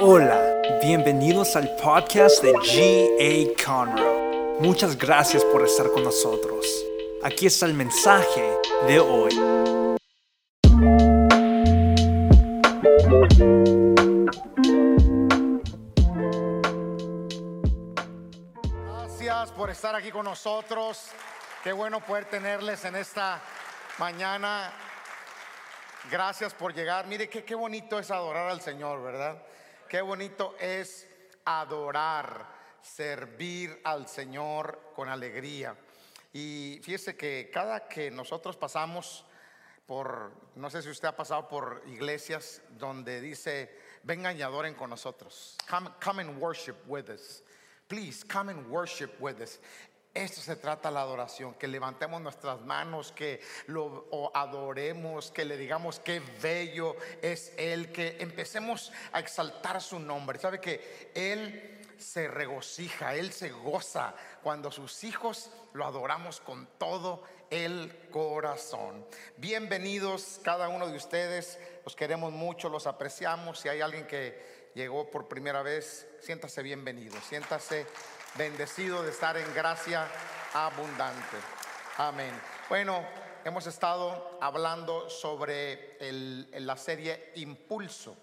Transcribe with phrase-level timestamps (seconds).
[0.00, 3.64] Hola, bienvenidos al podcast de G.A.
[3.66, 4.60] Conroe.
[4.60, 6.64] Muchas gracias por estar con nosotros.
[7.24, 8.48] Aquí está el mensaje
[8.86, 9.34] de hoy.
[18.84, 21.08] Gracias por estar aquí con nosotros.
[21.64, 23.40] Qué bueno poder tenerles en esta
[23.98, 24.72] mañana.
[26.08, 27.08] Gracias por llegar.
[27.08, 29.42] Mire qué, qué bonito es adorar al Señor, ¿verdad?
[29.88, 31.08] Qué bonito es
[31.46, 32.46] adorar,
[32.82, 35.74] servir al Señor con alegría.
[36.30, 39.24] Y fíjese que cada que nosotros pasamos
[39.86, 44.90] por, no sé si usted ha pasado por iglesias donde dice, vengan y adoren con
[44.90, 45.56] nosotros.
[45.70, 47.42] Come, come and worship with us.
[47.88, 49.58] Please come and worship with us.
[50.18, 56.00] Esto se trata la adoración, que levantemos nuestras manos, que lo adoremos, que le digamos
[56.00, 60.40] qué bello es Él, que empecemos a exaltar su nombre.
[60.40, 64.12] ¿Sabe que Él se regocija, Él se goza
[64.42, 69.06] cuando sus hijos lo adoramos con todo el corazón?
[69.36, 73.60] Bienvenidos cada uno de ustedes, los queremos mucho, los apreciamos.
[73.60, 77.86] Si hay alguien que llegó por primera vez, siéntase bienvenido, siéntase
[78.36, 80.06] bendecido de estar en gracia
[80.54, 81.36] abundante.
[81.96, 82.32] Amén.
[82.68, 83.04] Bueno,
[83.44, 85.96] hemos estado hablando sobre
[86.60, 88.16] la serie Impulso.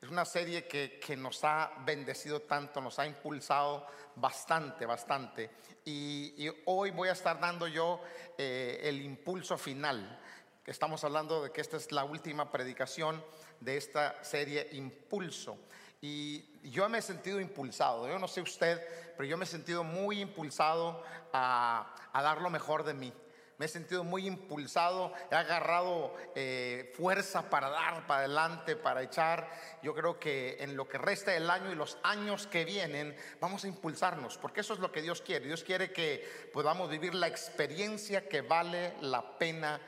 [0.00, 5.50] Es una serie que, nos ha bendecido tanto, nos ha impulsado bastante, bastante.
[5.84, 8.00] Y, hoy voy a estar dando yo
[8.38, 10.18] eh, el impulso final.
[10.64, 13.22] Estamos hablando de que esta es la última predicación
[13.60, 15.58] de esta serie Impulso.
[16.02, 18.80] Y yo me he sentido impulsado, yo no sé usted,
[19.16, 23.12] pero yo me he sentido muy impulsado a, dar lo mejor de mí.
[23.58, 29.50] Me he sentido muy impulsado, he agarrado eh, fuerza para dar, para adelante, para echar.
[29.82, 33.64] Yo creo que en lo que resta del año y los años que vienen, vamos
[33.64, 35.44] a impulsarnos, porque eso es lo que Dios quiere.
[35.44, 39.78] Dios quiere que podamos vivir la experiencia que vale la pena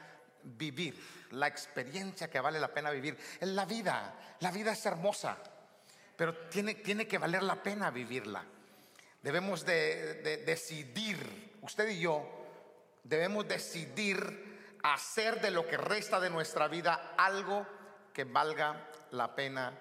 [0.42, 0.94] vivir.
[1.30, 3.16] La experiencia que vale la pena vivir.
[3.40, 5.38] En la vida, la vida es hermosa
[6.22, 8.44] pero tiene, tiene que valer la pena vivirla.
[9.20, 12.24] Debemos de, decidir, usted y yo,
[13.02, 17.66] debemos decidir hacer de lo que resta de nuestra vida algo
[18.12, 19.76] que valga la pena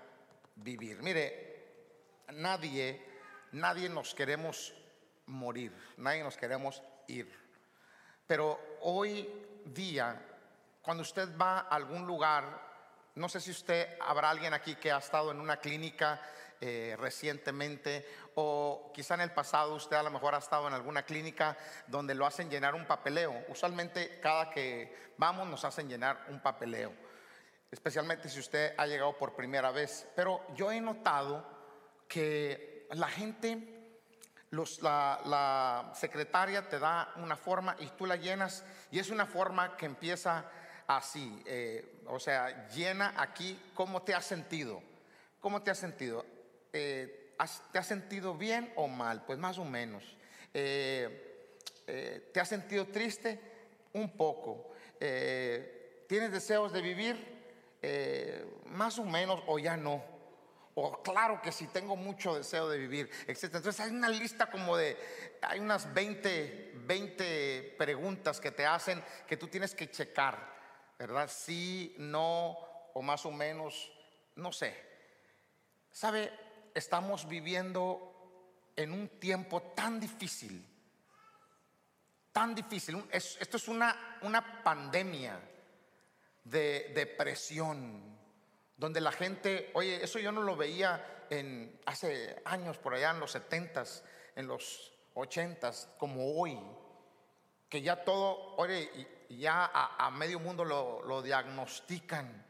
[0.55, 1.03] vivir.
[1.03, 3.05] Mire, nadie,
[3.51, 4.73] nadie nos queremos
[5.27, 7.31] morir, nadie nos queremos ir.
[8.25, 9.29] Pero hoy
[9.65, 10.19] día,
[10.81, 12.70] cuando usted va a algún lugar,
[13.15, 16.21] no sé si usted habrá alguien aquí que ha estado en una clínica
[16.63, 18.05] eh, recientemente
[18.35, 21.57] o quizá en el pasado usted a lo mejor ha estado en alguna clínica
[21.87, 23.45] donde lo hacen llenar un papeleo.
[23.49, 26.93] Usualmente cada que vamos nos hacen llenar un papeleo,
[27.71, 30.07] especialmente si usted ha llegado por primera vez.
[30.15, 31.45] Pero yo he notado
[32.07, 33.99] que la gente,
[34.51, 39.75] la, la secretaria te da una forma y tú la llenas y es una forma
[39.75, 40.45] que empieza
[40.87, 44.81] así, eh, o sea, llena aquí cómo te has sentido.
[45.39, 46.25] ¿Cómo te has sentido?
[46.73, 47.33] Eh,
[47.71, 49.23] ¿Te has sentido bien o mal?
[49.25, 50.03] Pues más o menos.
[50.53, 53.39] Eh, ¿Te has sentido triste?
[53.93, 54.73] Un poco.
[54.99, 57.41] ¿Tienes deseos de vivir?
[58.65, 60.03] más o menos o ya no.
[60.75, 63.43] O claro que sí, tengo mucho deseo de vivir, etc.
[63.43, 64.97] Entonces hay una lista como de,
[65.41, 70.60] hay unas 20, 20 preguntas que te hacen que tú tienes que checar.
[71.01, 71.31] ¿Verdad?
[71.33, 72.59] Sí, no,
[72.93, 73.91] o más o menos,
[74.35, 74.75] no sé.
[75.91, 76.31] ¿Sabe?
[76.75, 80.63] Estamos viviendo en un tiempo tan difícil,
[82.31, 83.03] tan difícil.
[83.11, 85.41] esto es una, una pandemia
[86.43, 88.15] de depresión,
[88.77, 93.19] donde la gente, oye, eso yo no lo veía en, hace años, por allá en
[93.19, 94.03] los setentas,
[94.35, 96.59] en los ochentas, como hoy,
[97.69, 102.45] que ya todo, oye, ya a, medio mundo lo, diagnostican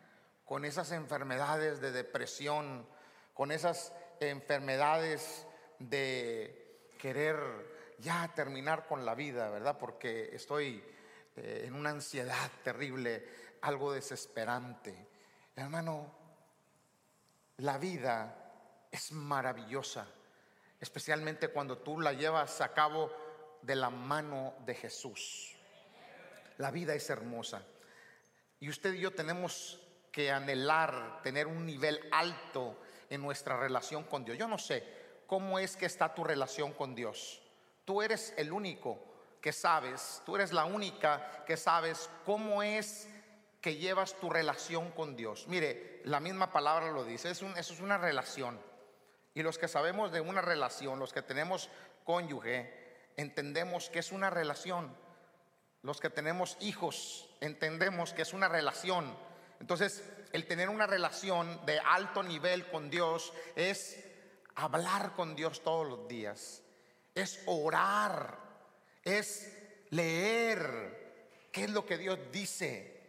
[0.46, 2.88] con esas enfermedades de depresión,
[3.34, 5.46] con esas enfermedades
[5.79, 7.38] de querer
[8.00, 9.78] ya terminar con la vida, ¿verdad?
[9.78, 10.84] Porque estoy
[11.35, 13.28] eh, en una ansiedad terrible,
[13.61, 15.08] algo desesperante.
[15.56, 16.11] Hermano,
[17.58, 20.08] la vida es maravillosa,
[20.79, 23.11] especialmente cuando tú la llevas a cabo
[23.61, 25.51] de la mano de Jesús.
[26.61, 27.63] La vida es hermosa.
[28.59, 29.79] Y usted y yo tenemos
[30.11, 32.78] que anhelar tener un nivel alto
[33.09, 34.37] en nuestra relación con Dios.
[34.37, 34.84] Yo no sé
[35.25, 37.41] cómo es que está tu relación con Dios.
[37.84, 38.99] Tú eres el único
[39.41, 43.09] que sabes, tú eres la única que sabes cómo es
[43.59, 45.47] que llevas tu relación con Dios.
[45.47, 48.61] Mire, la misma palabra lo dice, es eso es una relación.
[49.34, 51.72] Y los que sabemos de una relación, los que tenemos
[52.03, 54.96] cónyuge, entendemos que es una relación.
[55.84, 59.18] Los que tenemos hijos, entendemos que es una relación.
[59.60, 64.04] Entonces, el tener una relación de alto nivel con Dios es
[64.56, 66.62] hablar con Dios todos los días,
[67.16, 68.38] es orar,
[69.04, 69.52] es
[69.90, 73.02] leer qué es lo que Dios dice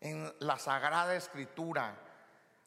[0.00, 1.98] en la Sagrada Escritura.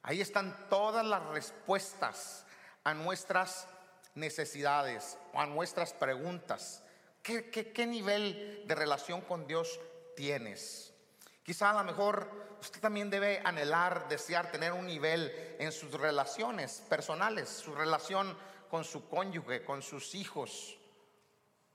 [0.03, 2.45] Ahí están todas las respuestas
[2.83, 3.67] a nuestras
[4.15, 6.83] necesidades o a nuestras preguntas.
[7.21, 9.79] ¿Qué, qué, nivel de relación con Dios
[10.15, 10.93] tienes?
[11.43, 16.83] Quizá a lo mejor usted también debe anhelar, desear tener un nivel en sus relaciones
[16.89, 18.35] personales, su relación
[18.69, 20.77] con su cónyuge, con sus hijos,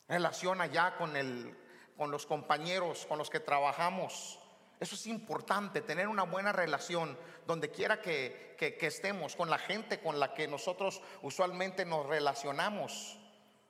[0.08, 1.56] relación allá con, el,
[1.96, 4.38] con los compañeros con los que trabajamos.
[4.78, 10.20] Eso es importante, tener una buena relación donde quiera que, estemos, con la gente con
[10.20, 13.18] la que nosotros usualmente nos relacionamos.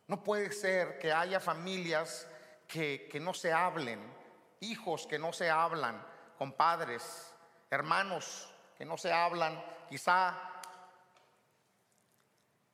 [0.09, 2.29] No puede ser que haya familias
[2.69, 4.01] que, que no se hablen,
[4.61, 6.05] hijos que no se hablan,
[6.39, 7.33] con padres,
[7.71, 10.35] hermanos que no se hablan, quizá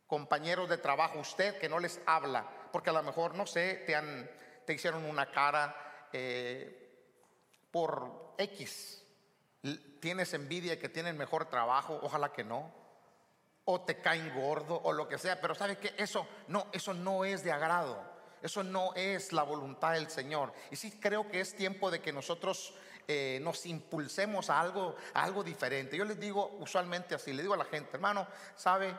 [0.06, 3.94] compañeros de trabajo, usted que no les habla, porque a lo mejor, no sé, te,
[3.94, 4.28] han,
[4.66, 7.06] te hicieron una cara eh,
[7.70, 9.02] por X.
[10.00, 12.81] Tienes envidia que tienen mejor trabajo, ojalá que no.
[13.64, 17.24] O te caen gordo o lo que sea, pero sabe que eso no, eso no
[17.24, 18.12] es de agrado.
[18.42, 20.52] Eso no es la voluntad del Señor.
[20.70, 22.74] Y sí creo que es tiempo de que nosotros
[23.06, 25.96] eh, nos impulsemos a algo, a algo diferente.
[25.96, 28.26] Yo les digo usualmente así, le digo a la gente, hermano,
[28.56, 28.92] sabe,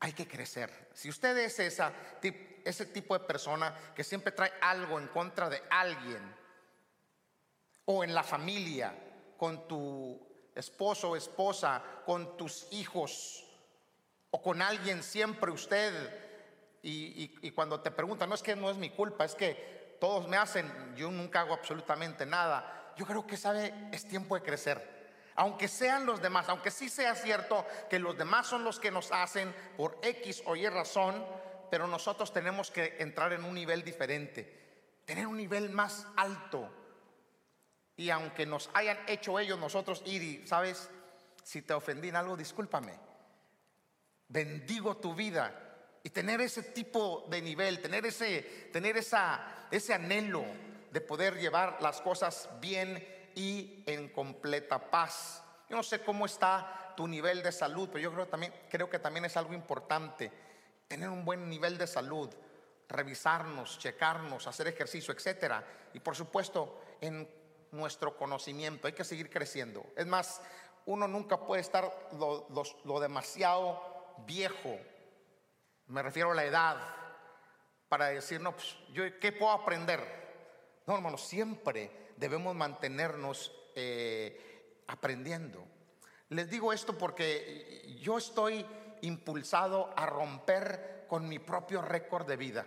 [0.00, 0.88] hay que crecer.
[0.94, 1.92] Si usted es esa,
[2.64, 6.34] ese tipo de persona que siempre trae algo en contra de alguien,
[7.86, 8.94] o en la familia,
[9.36, 13.45] con tu esposo o esposa, con tus hijos,
[14.36, 15.92] o con alguien siempre usted,
[16.82, 20.36] y, cuando te preguntan, no es que no es mi culpa, es que todos me
[20.36, 22.92] hacen, yo nunca hago absolutamente nada.
[22.98, 24.96] Yo creo que sabe, es tiempo de crecer
[25.38, 29.12] aunque sean los demás, aunque sí sea cierto que los demás son los que nos
[29.12, 31.26] hacen por X o Y razón,
[31.70, 36.70] pero nosotros tenemos que entrar en un nivel diferente, tener un nivel más alto.
[37.96, 40.88] Y aunque nos hayan hecho ellos, nosotros ir y, ¿sabes?
[41.44, 42.98] Si te ofendí en algo, discúlpame.
[44.28, 45.62] Bendigo tu vida.
[46.02, 50.44] Y tener ese tipo de nivel, tener ese, tener esa, ese anhelo
[50.92, 55.42] de poder llevar las cosas bien y en completa paz.
[55.68, 58.98] Yo no sé cómo está tu nivel de salud, pero yo creo, también, creo que
[58.98, 60.30] también es algo importante
[60.88, 62.30] tener un buen nivel de salud,
[62.88, 65.64] revisarnos, checarnos, hacer ejercicio, etcétera.
[65.92, 67.28] Y por supuesto, en
[67.72, 69.84] nuestro conocimiento hay que seguir creciendo.
[69.96, 70.40] Es más,
[70.86, 73.95] uno nunca puede estar lo, demasiado
[74.26, 74.78] viejo,
[75.88, 76.76] me refiero a la edad,
[77.88, 80.00] para decir, no, pues, yo, ¿qué puedo aprender?
[80.86, 85.64] No, hermano, siempre debemos mantenernos eh, aprendiendo.
[86.30, 88.66] Les digo esto porque yo estoy
[89.02, 92.66] impulsado a romper con mi propio récord de vida.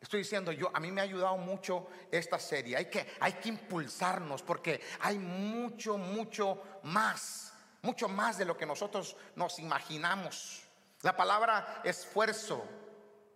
[0.00, 2.76] Estoy diciendo yo, a mí me ha ayudado mucho esta serie.
[2.76, 8.66] Hay que, hay que impulsarnos porque hay mucho, mucho más, mucho más de lo que
[8.66, 10.61] nosotros nos imaginamos.
[11.02, 12.64] La palabra esfuerzo,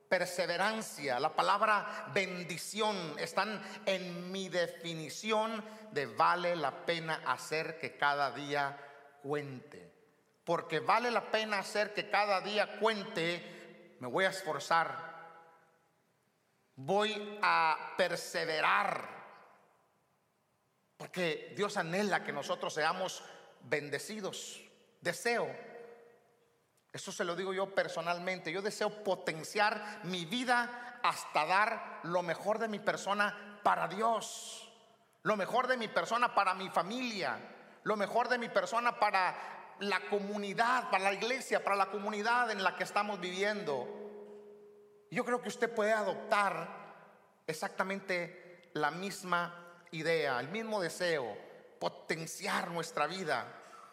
[0.09, 8.31] perseverancia, la palabra bendición están en mi definición de vale la pena hacer que cada
[8.31, 8.79] día
[9.21, 9.93] cuente.
[10.45, 14.97] Porque vale la pena hacer que cada día cuente, me voy a esforzar,
[16.77, 19.09] voy a perseverar.
[20.97, 23.25] Porque Dios anhela que nosotros seamos
[23.63, 24.63] bendecidos.
[25.01, 25.66] Deseo
[26.97, 28.51] eso se lo digo yo personalmente.
[28.51, 34.73] Yo deseo potenciar mi vida hasta dar lo mejor de mi persona para Dios.
[35.23, 37.39] Lo mejor de mi persona para mi familia.
[37.83, 39.37] Lo mejor de mi persona para
[39.81, 43.87] la comunidad, para la iglesia, para la comunidad en la que estamos viviendo.
[45.11, 46.67] Yo creo que usted puede adoptar
[47.47, 51.37] exactamente la misma idea, el mismo deseo,
[51.79, 53.47] potenciar nuestra vida.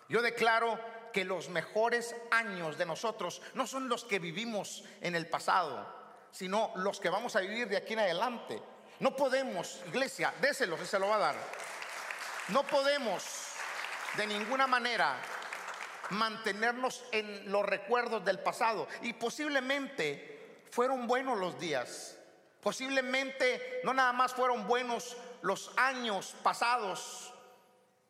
[0.07, 0.79] Yo declaro
[1.13, 5.87] que los mejores años de nosotros no son los que vivimos en el pasado,
[6.31, 8.61] sino los que vamos a vivir de aquí en adelante.
[8.99, 11.35] No podemos, iglesia, déselos y se lo va a dar.
[12.49, 13.23] No podemos
[14.17, 15.15] de ninguna manera
[16.09, 18.87] mantenernos en los recuerdos del pasado.
[19.01, 22.17] Y posiblemente fueron buenos los días.
[22.61, 27.33] Posiblemente no nada más fueron buenos los años pasados.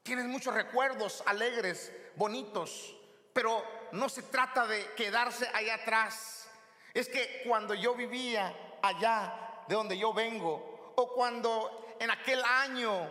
[0.03, 2.95] Tienes muchos recuerdos alegres bonitos,
[3.33, 6.49] pero no se trata de quedarse allá atrás.
[6.93, 13.07] Es que cuando yo vivía allá de donde yo vengo, o cuando en aquel año,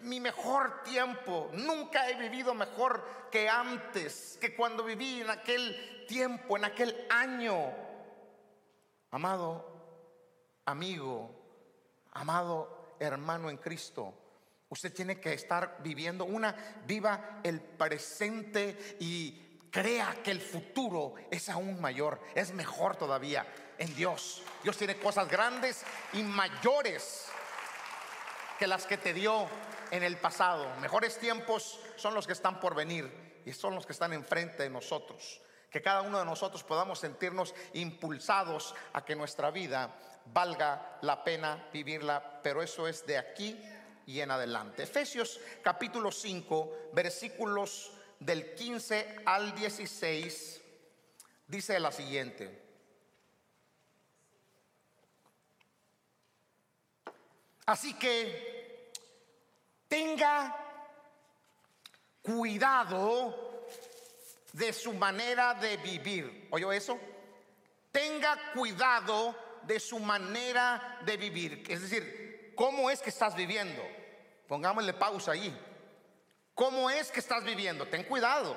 [0.00, 6.56] mi mejor tiempo, nunca he vivido mejor que antes, que cuando viví en aquel tiempo,
[6.56, 7.72] en aquel año.
[9.10, 9.76] Amado
[10.66, 11.30] amigo,
[12.12, 14.12] amado hermano en Cristo,
[14.68, 16.54] usted tiene que estar viviendo una,
[16.84, 23.46] viva el presente y crea que el futuro es aún mayor, es mejor todavía
[23.78, 24.42] en Dios.
[24.62, 27.26] Dios tiene cosas grandes y mayores
[28.58, 29.46] que las que te dio
[29.90, 30.74] en el pasado.
[30.80, 34.70] Mejores tiempos son los que están por venir y son los que están enfrente de
[34.70, 35.42] nosotros.
[35.70, 39.94] Que cada uno de nosotros podamos sentirnos impulsados a que nuestra vida
[40.32, 43.62] valga la pena vivirla, pero eso es de aquí
[44.06, 44.84] y en adelante.
[44.84, 50.60] Efesios capítulo 5, versículos del 15 al 16,
[51.48, 52.62] dice la siguiente.
[57.66, 58.92] Así que
[59.88, 60.56] tenga
[62.22, 63.66] cuidado
[64.52, 66.46] de su manera de vivir.
[66.52, 66.98] ¿Oyó eso?
[67.90, 71.64] Tenga cuidado de su manera de vivir.
[71.68, 73.95] Es decir, ¿cómo es que estás viviendo?
[74.48, 75.54] Pongámosle pausa ahí.
[76.54, 77.86] ¿Cómo es que estás viviendo?
[77.86, 78.56] Ten cuidado.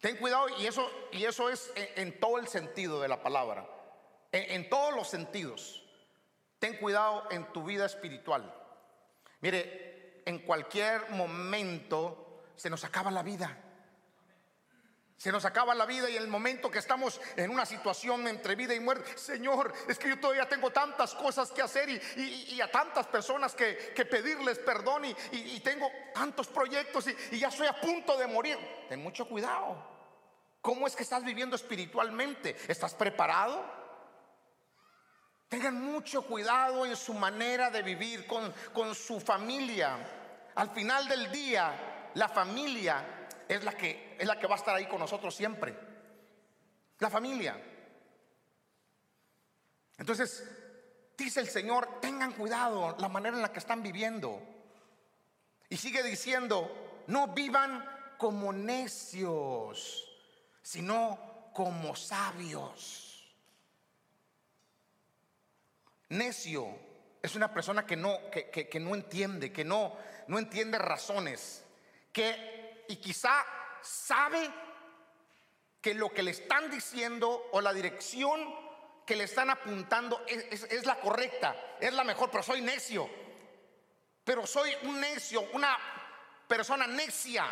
[0.00, 3.68] Ten cuidado y eso, y eso es en, todo el sentido de la palabra.
[4.32, 5.84] en todos los sentidos.
[6.58, 8.52] Ten cuidado en tu vida espiritual.
[9.40, 13.56] Mire, en cualquier momento se nos acaba la vida.
[15.18, 18.54] Se nos acaba la vida y en el momento que estamos en una situación entre
[18.54, 22.70] vida y muerte, Señor, es que yo todavía tengo tantas cosas que hacer y, a
[22.70, 23.74] tantas personas que,
[24.08, 28.56] pedirles perdón y, tengo tantos proyectos y, ya estoy a punto de morir.
[28.88, 29.84] Ten mucho cuidado.
[30.60, 32.56] ¿Cómo es que estás viviendo espiritualmente?
[32.68, 33.64] ¿Estás preparado?
[35.48, 39.98] Tengan mucho cuidado en su manera de vivir con, con su familia.
[40.54, 43.17] Al final del día, la familia
[43.48, 45.74] es la que es la que va a estar ahí con nosotros siempre.
[46.98, 47.60] La familia.
[49.96, 50.44] Entonces,
[51.16, 54.40] dice el Señor, tengan cuidado la manera en la que están viviendo.
[55.68, 57.84] Y sigue diciendo, no vivan
[58.16, 60.08] como necios,
[60.62, 63.08] sino como sabios.
[66.10, 66.88] Necio
[67.22, 69.94] es una persona que no, que, no entiende, que no,
[70.28, 71.64] no entiende razones,
[72.12, 72.57] que
[72.88, 73.44] y quizá
[73.80, 74.50] sabe
[75.80, 78.54] que lo que le están diciendo o la dirección
[79.06, 83.08] que le están apuntando es, la correcta, es la mejor, pero soy necio.
[84.24, 85.78] Pero soy un necio, una
[86.46, 87.46] persona necia.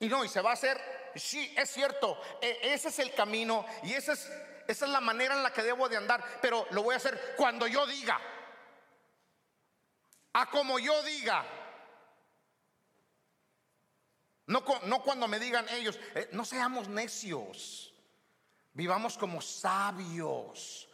[0.00, 3.64] Y no, y se va a hacer, sí, es cierto, e, ese es el camino
[3.82, 4.30] y esa es,
[4.66, 7.34] esa es la manera en la que debo de andar, pero lo voy a hacer
[7.36, 8.20] cuando yo diga,
[10.34, 11.57] a como yo diga.
[14.48, 17.94] No, cuando me digan ellos, eh, no seamos necios,
[18.72, 20.88] vivamos como sabios,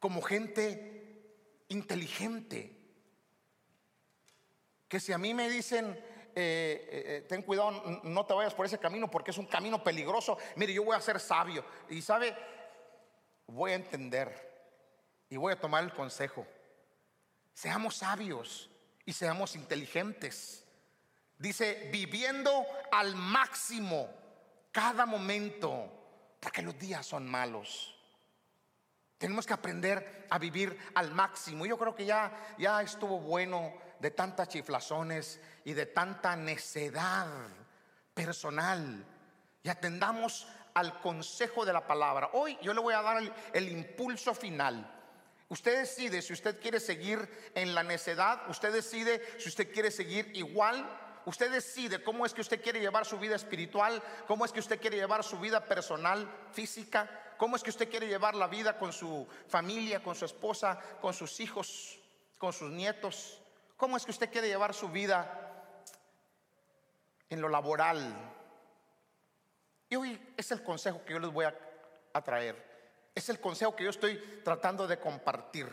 [0.00, 2.76] como gente inteligente.
[4.88, 5.86] Que si a mí me dicen,
[6.34, 7.70] eh, eh, ten cuidado,
[8.02, 11.00] no te vayas por ese camino porque es un camino peligroso, mire, yo voy a
[11.00, 11.64] ser sabio.
[11.88, 12.36] Y sabe,
[13.46, 14.50] voy a entender
[15.28, 16.44] y voy a tomar el consejo.
[17.54, 18.68] Seamos sabios
[19.06, 20.66] y seamos inteligentes.
[21.40, 24.10] Dice, viviendo al máximo
[24.70, 25.90] cada momento,
[26.38, 27.96] porque los días son malos.
[29.16, 31.64] Tenemos que aprender a vivir al máximo.
[31.64, 37.48] Yo creo que ya, ya estuvo bueno de tantas chiflazones y de tanta necedad
[38.12, 39.02] personal.
[39.62, 42.28] Y atendamos al consejo de la palabra.
[42.34, 44.94] Hoy yo le voy a dar el, el impulso final.
[45.48, 50.30] Usted decide si usted quiere seguir en la necedad, usted decide si usted quiere seguir
[50.34, 50.86] igual
[51.30, 54.80] Usted decide cómo es que usted quiere llevar su vida espiritual, cómo es que usted
[54.80, 58.92] quiere llevar su vida personal, física, cómo es que usted quiere llevar la vida con
[58.92, 62.00] su familia, con su esposa, con sus hijos,
[62.36, 63.40] con sus nietos,
[63.76, 65.64] cómo es que usted quiere llevar su vida
[67.28, 68.12] en lo laboral.
[69.88, 71.54] Y hoy es el consejo que yo les voy a,
[72.12, 72.60] a traer.
[73.14, 75.72] Es el consejo que yo estoy tratando de compartir.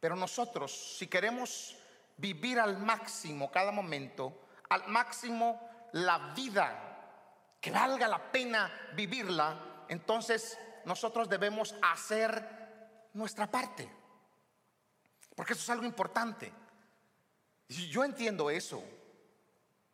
[0.00, 1.78] Pero nosotros, si queremos
[2.16, 10.58] vivir al máximo cada momento, al máximo la vida, que valga la pena vivirla, entonces
[10.84, 13.88] nosotros debemos hacer nuestra parte.
[15.34, 16.52] Porque eso es algo importante.
[17.68, 18.82] Yo entiendo eso.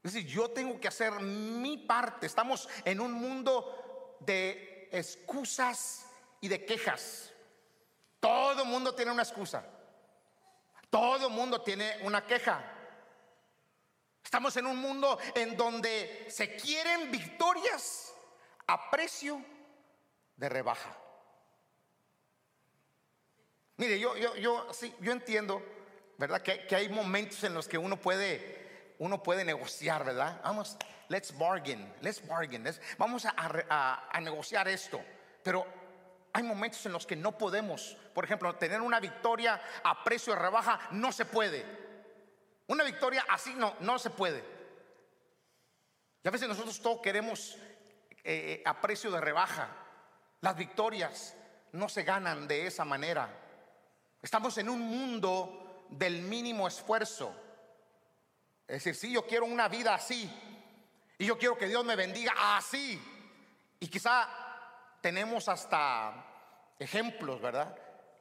[0.03, 2.27] Yo tengo que hacer mi parte.
[2.27, 6.07] Estamos en un mundo de excusas
[6.41, 7.33] y de quejas.
[8.19, 9.65] Todo mundo tiene una excusa.
[10.91, 12.63] Todo mundo tiene una queja.
[14.23, 18.13] Estamos en un mundo en donde se quieren victorias
[18.67, 19.43] a precio
[20.37, 20.97] de rebaja.
[23.77, 25.63] Mire, yo, yo, yo, sí, yo entiendo,
[26.19, 26.43] ¿verdad?
[26.43, 30.41] Que, hay momentos en los que uno puede, uno puede negociar, ¿verdad?
[30.45, 30.77] Vamos,
[31.09, 32.65] let's bargain, let's bargain,
[32.99, 35.03] vamos a, a negociar esto.
[35.43, 35.80] Pero
[36.33, 40.39] hay momentos en los que no podemos, por ejemplo, tener una victoria a precio de
[40.39, 41.65] rebaja no se puede.
[42.69, 44.45] Una victoria así no, no se puede.
[46.23, 47.57] Y a veces nosotros todos queremos
[48.23, 49.69] eh, a precio de rebaja.
[50.41, 51.35] Las victorias
[51.73, 53.29] no se ganan de esa manera.
[54.23, 57.35] Estamos en un mundo del mínimo esfuerzo.
[58.69, 60.31] Es decir, si yo quiero una vida así
[61.19, 63.01] y yo quiero que Dios me bendiga así.
[63.81, 64.29] Y quizá
[65.01, 66.13] tenemos hasta
[66.79, 67.77] ejemplos, ¿verdad?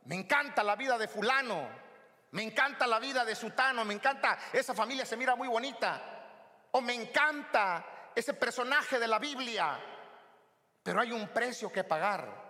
[0.06, 1.68] Me encanta la vida de fulano,
[2.32, 6.02] me encanta la vida de sutano, me encanta, esa familia se mira muy bonita,
[6.72, 9.80] o me encanta ese personaje de la Biblia,
[10.84, 12.50] pero hay un precio que pagar.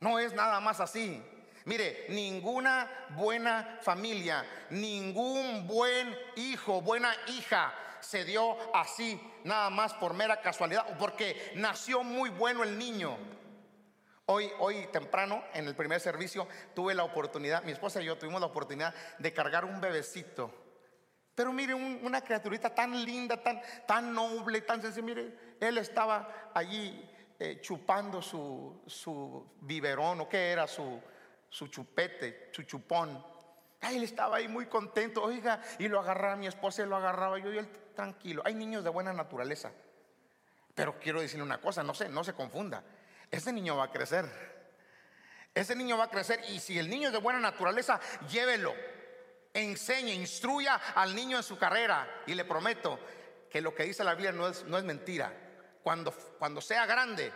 [0.00, 1.22] No es nada más así.
[1.66, 10.14] Mire, ninguna buena familia, ningún buen hijo, buena hija se dio así, nada más por
[10.14, 13.16] mera casualidad, o porque nació muy bueno el niño.
[14.26, 18.40] Hoy, hoy temprano, en el primer servicio, tuve la oportunidad, mi esposa y yo tuvimos
[18.40, 20.54] la oportunidad de cargar un bebecito.
[21.34, 25.06] Pero mire, una criaturita tan linda, tan, tan noble, tan sencilla.
[25.06, 31.00] Mire, él estaba allí eh, chupando su, su biberón, o qué era su,
[31.48, 33.24] su chupete, su chupón.
[33.80, 37.52] Él estaba ahí muy contento, oiga, y lo agarraba mi esposa y lo agarraba yo
[37.52, 37.68] y él
[38.00, 38.42] tranquilo.
[38.46, 39.70] Hay niños de buena naturaleza.
[40.74, 42.82] Pero quiero decirle una cosa, no sé, no se confunda.
[43.30, 44.26] Ese niño va a crecer.
[45.54, 48.72] Ese niño va a crecer y si el niño es de buena naturaleza, llévelo.
[49.52, 52.98] Enseñe, instruya al niño en su carrera y le prometo
[53.50, 55.30] que lo que dice la Biblia no es, no es mentira.
[55.82, 57.32] Cuando, cuando sea grande,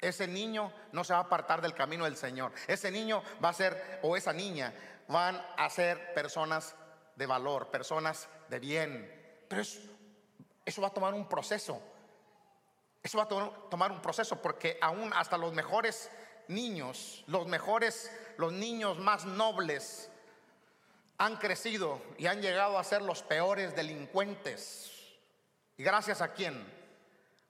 [0.00, 2.52] ese niño no se va a apartar del camino del Señor.
[2.66, 4.72] Ese niño va a ser, o esa niña,
[5.08, 6.74] van a ser personas
[7.16, 9.44] de valor, personas de bien.
[9.48, 9.97] Pero eso,
[10.68, 11.80] eso va a tomar un proceso.
[13.02, 16.10] Eso va a tomar un proceso porque aún hasta los mejores
[16.46, 20.10] niños, los mejores, los niños más nobles
[21.16, 24.92] han crecido y han llegado a ser los peores delincuentes.
[25.78, 26.70] ¿Y gracias a quién?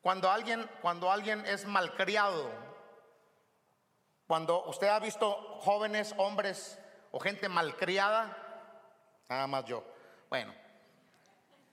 [0.01, 2.49] Cuando alguien, cuando alguien es malcriado,
[4.29, 6.79] cuando usted ha visto jóvenes, hombres
[7.11, 8.37] o gente malcriada,
[9.29, 9.83] nada más yo.
[10.31, 10.55] Bueno,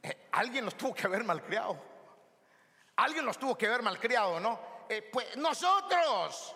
[0.05, 1.81] eh, alguien los tuvo que haber malcriado.
[2.97, 4.59] Alguien los tuvo que haber malcriado, ¿no?
[4.87, 6.55] Eh, pues nosotros,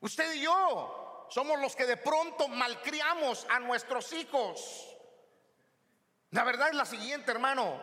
[0.00, 4.86] usted y yo, somos los que de pronto malcriamos a nuestros hijos.
[6.30, 7.80] La verdad es la siguiente, hermano.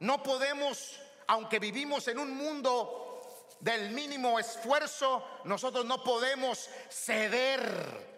[0.00, 8.12] No podemos, aunque vivimos en un mundo del mínimo esfuerzo, nosotros no podemos ceder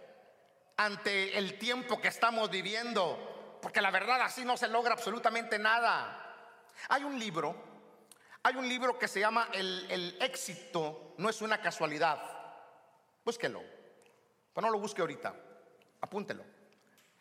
[0.76, 3.33] ante el tiempo que estamos viviendo,
[3.64, 6.20] porque la verdad así no se logra absolutamente nada.
[6.90, 7.56] Hay un libro,
[8.42, 12.20] hay un libro que se llama El, éxito no es una casualidad.
[13.24, 13.62] Búsquelo,
[14.52, 15.34] pero no lo busque ahorita,
[16.02, 16.44] apúntelo.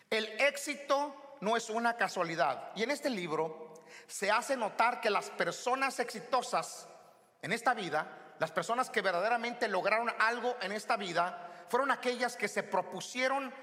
[0.10, 2.74] El éxito no es una casualidad.
[2.76, 3.76] Y en este libro
[4.06, 6.90] se hace notar que las personas exitosas
[7.42, 12.50] en esta vida, las personas que verdaderamente lograron algo en esta vida, fueron aquellas que
[12.50, 13.54] se propusieron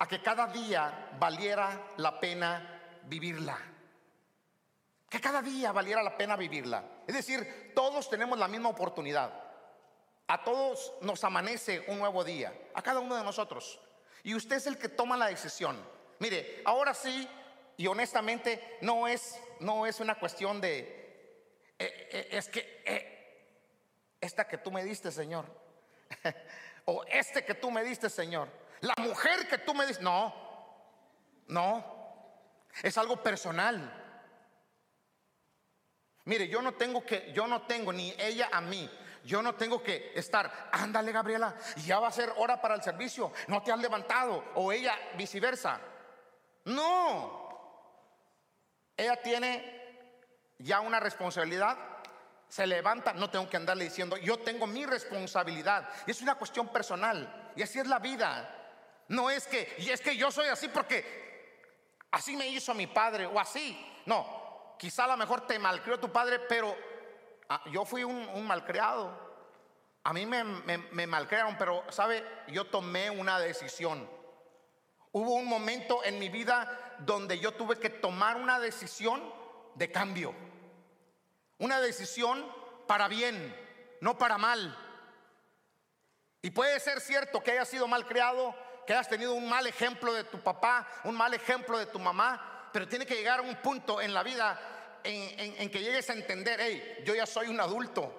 [0.00, 3.58] a que cada día valiera la pena vivirla.
[5.08, 6.82] Que cada día valiera la pena vivirla.
[7.06, 9.30] Es decir, todos tenemos la misma oportunidad.
[10.26, 13.78] A todos nos amanece un nuevo día, a cada uno de nosotros.
[14.22, 15.76] Y usted es el que toma la decisión.
[16.18, 17.28] Mire, ahora sí,
[17.76, 20.78] y honestamente, no es, no es una cuestión de,
[21.78, 23.44] eh, eh, es que eh,
[24.18, 25.44] esta que tú me diste, Señor,
[26.86, 28.48] o este que tú me diste, Señor,
[28.80, 30.02] la mujer que tú me diste.
[30.02, 30.34] No,
[31.48, 31.84] no,
[32.82, 33.96] es algo personal.
[36.24, 38.90] Mire, yo no tengo que, yo no tengo ni ella a mí.
[39.22, 43.30] Yo no tengo que estar, ándale Gabriela, ya va a ser hora para el servicio,
[43.48, 45.78] no te has levantado, o ella viceversa.
[46.64, 47.84] No,
[48.96, 51.90] ella tiene ya una responsabilidad
[52.50, 55.88] se levanta, no tengo que andarle diciendo, yo tengo mi responsabilidad.
[56.06, 57.52] Y es una cuestión personal.
[57.54, 58.59] Y así es la vida.
[59.10, 61.04] No es que, y es que yo soy así porque
[62.12, 63.76] así me hizo mi padre o así.
[64.06, 66.76] No, quizá a lo mejor te malcrió tu padre, pero
[67.48, 69.12] ah, yo fui un, malcriado.
[70.04, 74.08] A mí me, me, malcriaron, pero sabe, yo tomé una decisión.
[75.10, 79.20] Hubo un momento en mi vida donde yo tuve que tomar una decisión
[79.74, 80.32] de cambio.
[81.58, 82.46] Una decisión
[82.86, 83.56] para bien,
[84.00, 84.78] no para mal.
[86.42, 88.54] Y puede ser cierto que hayas sido mal criado,
[88.90, 92.68] que hayas tenido un mal ejemplo de tu papá, un mal ejemplo de tu mamá,
[92.72, 96.58] pero tiene que llegar a un punto en la vida en, que llegues a entender,
[96.60, 98.12] hey, yo ya soy un adulto.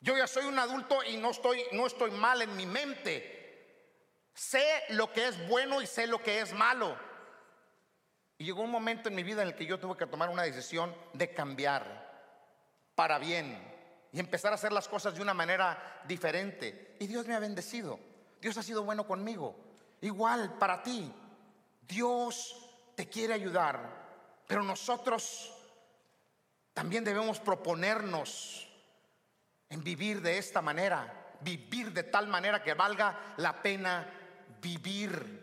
[0.00, 4.30] Yo ya soy un adulto y no estoy, no estoy mal en mi mente.
[4.32, 6.98] Sé lo que es bueno y sé lo que es malo.
[8.38, 10.44] Y llegó un momento en mi vida en el que yo tuve que tomar una
[10.44, 12.10] decisión de cambiar
[12.94, 13.62] para bien
[14.12, 16.96] y empezar a hacer las cosas de una manera diferente.
[17.00, 18.11] Y Dios me ha bendecido.
[18.42, 19.54] Dios ha sido bueno conmigo.
[20.00, 21.14] Igual para ti.
[21.80, 22.56] Dios
[22.96, 24.42] te quiere ayudar.
[24.48, 25.54] Pero nosotros
[26.74, 28.68] también debemos proponernos
[29.70, 31.36] en vivir de esta manera.
[31.40, 34.10] Vivir de tal manera que valga la pena
[34.60, 35.40] vivir.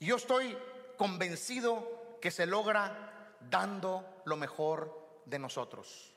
[0.00, 0.58] Y yo estoy
[0.98, 6.12] convencido que se logra dando lo mejor de nosotros.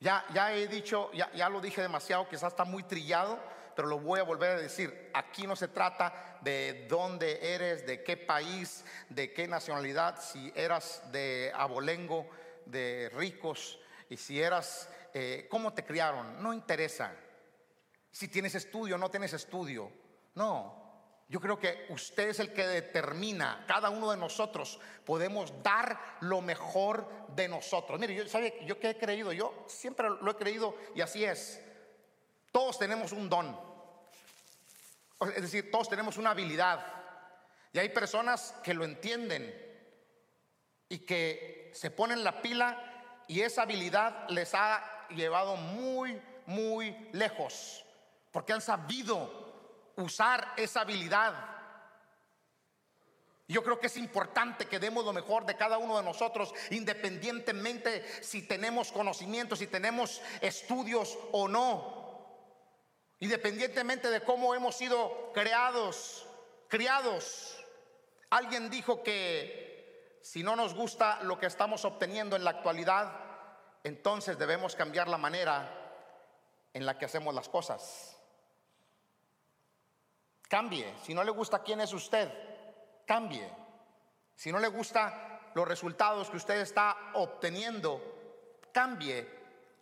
[0.00, 3.38] Ya, ya he dicho, ya, ya lo dije demasiado, quizás está muy trillado,
[3.74, 5.10] pero lo voy a volver a decir.
[5.14, 11.02] Aquí no se trata de dónde eres, de qué país, de qué nacionalidad, si eras
[11.12, 12.28] de abolengo,
[12.66, 13.78] de ricos,
[14.10, 17.14] y si eras, eh, cómo te criaron, no interesa.
[18.10, 19.90] Si tienes estudio o no tienes estudio,
[20.34, 20.80] no.
[21.28, 26.40] Yo creo que usted es el que determina, cada uno de nosotros podemos dar lo
[26.40, 28.00] mejor de nosotros.
[28.00, 31.64] Mire, yo sabe yo que he creído, yo siempre lo he creído y así es.
[32.52, 33.58] Todos tenemos un don.
[35.34, 36.84] Es decir, todos tenemos una habilidad.
[37.72, 39.54] Y hay personas que lo entienden
[40.88, 47.84] y que se ponen la pila y esa habilidad les ha llevado muy, muy lejos.
[48.32, 51.34] Porque han sabido usar esa habilidad.
[53.46, 58.22] Yo creo que es importante que demos lo mejor de cada uno de nosotros, independientemente
[58.22, 61.99] si tenemos conocimientos, si tenemos estudios o no.
[63.20, 66.26] Independientemente de cómo hemos sido creados,
[66.68, 67.62] criados.
[68.30, 73.12] Alguien dijo que si no nos gusta lo que estamos obteniendo en la actualidad,
[73.84, 75.70] entonces debemos cambiar la manera
[76.72, 78.16] en la que hacemos las cosas.
[80.48, 80.94] Cambie.
[81.02, 82.30] Si no le gusta quién es usted,
[83.06, 83.48] cambie.
[84.34, 88.00] Si no le gusta los resultados que usted está obteniendo,
[88.72, 89.28] cambie.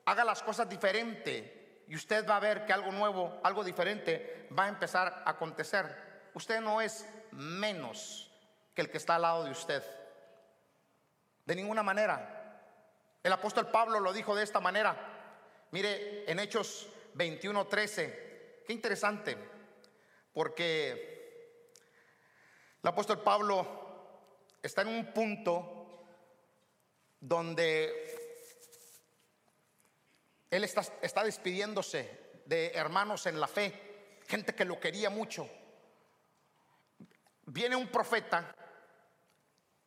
[0.07, 1.58] Haga las cosas diferente
[1.89, 6.31] y usted va a ver que algo nuevo, algo diferente va a empezar a acontecer.
[6.35, 8.31] Usted no es menos
[8.75, 9.83] que el que está al lado de usted.
[11.47, 12.35] De ninguna manera.
[13.23, 14.97] El apóstol Pablo lo dijo de esta manera.
[15.71, 18.65] Mire, en Hechos 21:13.
[18.67, 19.39] Qué interesante
[20.35, 21.19] porque
[22.83, 23.67] el apóstol Pablo
[24.63, 26.05] está en un punto
[27.19, 28.28] donde
[30.51, 35.49] él está, está despidiéndose de hermanos en la fe, gente que lo quería mucho.
[37.47, 38.55] Viene un profeta,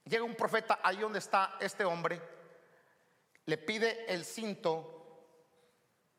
[0.05, 2.21] llega un profeta ahí donde está este hombre,
[3.45, 4.97] le pide el cinto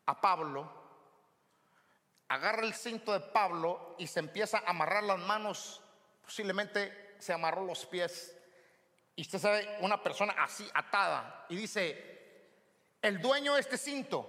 [0.05, 0.83] a Pablo
[2.33, 5.81] agarra el cinto de Pablo y se empieza a amarrar las manos,
[6.23, 8.35] posiblemente se amarró los pies.
[9.15, 12.22] Y usted sabe, una persona así atada y dice,
[13.03, 14.27] el dueño de este cinto,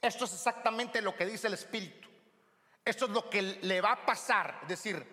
[0.00, 2.08] esto es exactamente lo que dice el Espíritu.
[2.84, 5.04] Esto es lo que le va a pasar, es decir,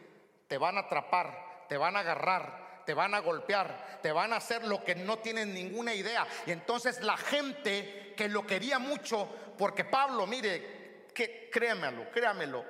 [0.48, 4.38] te van a atrapar, te van a agarrar, te van a golpear, te van a
[4.38, 6.28] hacer lo que no tienen ninguna idea.
[6.48, 12.66] Y entonces la gente que lo quería mucho, porque Pablo, mire, que créamelo, créamelo.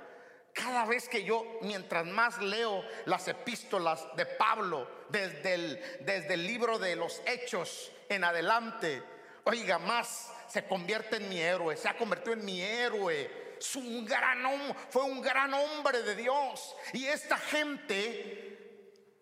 [0.54, 6.45] Cada vez que yo, mientras más leo las epístolas de Pablo, desde el, desde el
[6.45, 9.02] libro de los hechos en adelante,
[9.45, 13.56] oiga, más se convierte en mi héroe, se ha convertido en mi héroe.
[13.60, 14.43] Es un gran,
[14.89, 16.75] fue un gran hombre de Dios.
[16.93, 18.49] Y esta gente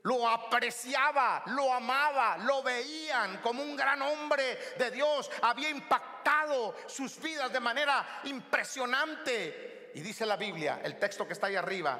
[0.04, 5.30] lo apreciaba, lo amaba, lo veían como un gran hombre de Dios.
[5.42, 9.92] Había impactado sus vidas de manera impresionante.
[9.96, 12.00] Y dice la Biblia, el texto que está ahí arriba,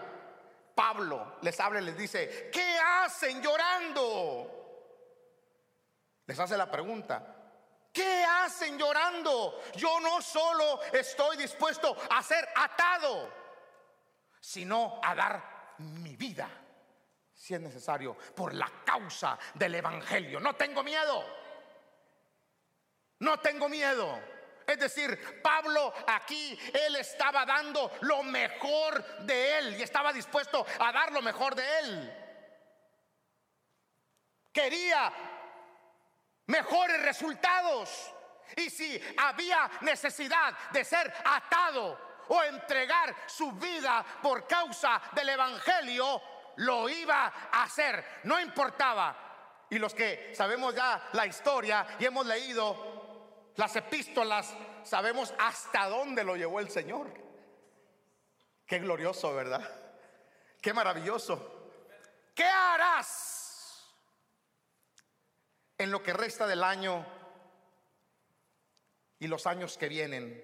[0.74, 4.54] Pablo les habla y les dice, ¿qué hacen llorando?
[6.28, 7.37] Les hace la pregunta,
[7.98, 9.60] ¿qué hacen llorando?
[9.76, 13.34] Yo no solo estoy dispuesto a ser atado,
[14.40, 16.48] sino a dar mi vida
[17.38, 20.40] si es necesario, por la causa del Evangelio.
[20.40, 21.24] No tengo miedo.
[23.20, 24.20] No tengo miedo.
[24.66, 30.92] Es decir, Pablo aquí, él estaba dando lo mejor de él y estaba dispuesto a
[30.92, 32.14] dar lo mejor de él.
[34.52, 35.14] Quería
[36.48, 38.14] mejores resultados.
[38.56, 46.22] Y si había necesidad de ser atado o entregar su vida por causa del Evangelio,
[46.58, 49.66] lo iba a hacer, no importaba.
[49.70, 56.24] Y los que sabemos ya la historia y hemos leído las epístolas, sabemos hasta dónde
[56.24, 57.12] lo llevó el Señor.
[58.66, 59.62] Qué glorioso, ¿verdad?
[60.62, 61.54] Qué maravilloso.
[62.34, 63.47] ¿Qué harás
[65.78, 67.06] en lo que resta del año
[69.20, 70.44] y los años que vienen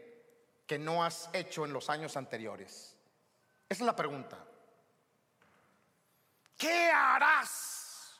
[0.67, 2.97] que no has hecho en los años anteriores?
[3.69, 4.37] Esa es la pregunta.
[6.57, 8.19] ¿Qué harás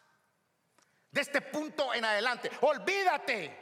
[1.11, 2.51] de este punto en adelante?
[2.61, 3.57] Olvídate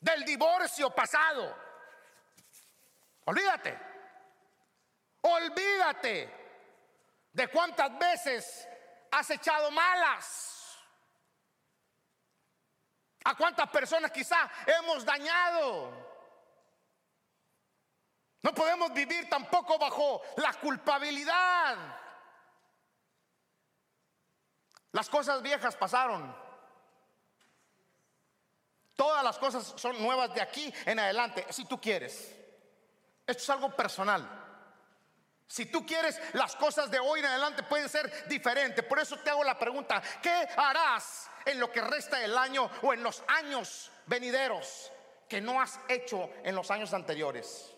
[0.00, 1.56] del divorcio pasado.
[3.26, 3.78] Olvídate.
[5.22, 6.30] Olvídate
[7.32, 8.68] de cuántas veces
[9.10, 10.53] has echado malas.
[13.24, 15.90] A cuántas personas quizá hemos dañado.
[18.42, 21.76] No podemos vivir tampoco bajo la culpabilidad.
[24.92, 26.36] Las cosas viejas pasaron.
[28.94, 32.32] Todas las cosas son nuevas de aquí en adelante, si tú quieres.
[33.26, 34.43] Esto es algo personal.
[35.54, 38.84] Si tú quieres, las cosas de hoy en adelante pueden ser diferentes.
[38.84, 42.92] Por eso te hago la pregunta, ¿qué harás en lo que resta del año o
[42.92, 44.90] en los años venideros
[45.28, 47.72] que no has hecho en los años anteriores?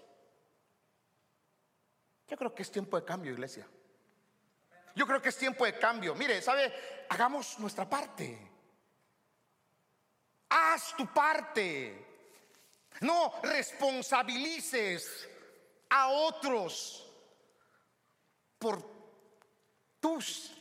[2.26, 3.68] Yo creo que es tiempo de cambio, iglesia.
[4.94, 6.14] Yo creo que es tiempo de cambio.
[6.14, 7.04] Mire, ¿sabe?
[7.10, 8.38] Hagamos nuestra parte.
[10.48, 12.06] Haz tu parte.
[13.02, 15.28] No responsabilices
[15.90, 17.05] a otros
[18.58, 18.82] por
[20.00, 20.52] tus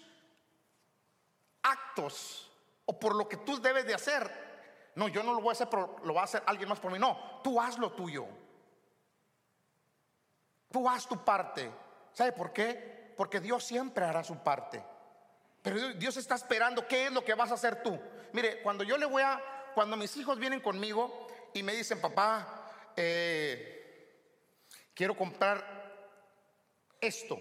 [1.64, 2.52] actos
[2.86, 4.46] o por lo que tú debes de hacer.
[4.96, 6.92] No, yo no lo voy a hacer, pero lo va a hacer alguien más por
[6.92, 7.00] mí.
[7.00, 8.26] No, tú haz lo tuyo.
[10.72, 11.72] Tú haz tu parte.
[12.14, 12.96] ¿Sabe por qué?
[13.16, 14.84] porque Dios siempre hará su parte.
[15.62, 18.00] Pero Dios está esperando qué es lo que vas a hacer tú.
[18.34, 19.42] Mire, cuando yo le voy a,
[19.74, 24.14] cuando mis hijos vienen conmigo y me dicen, papá, eh,
[24.94, 25.74] quiero comprar
[27.02, 27.40] esto,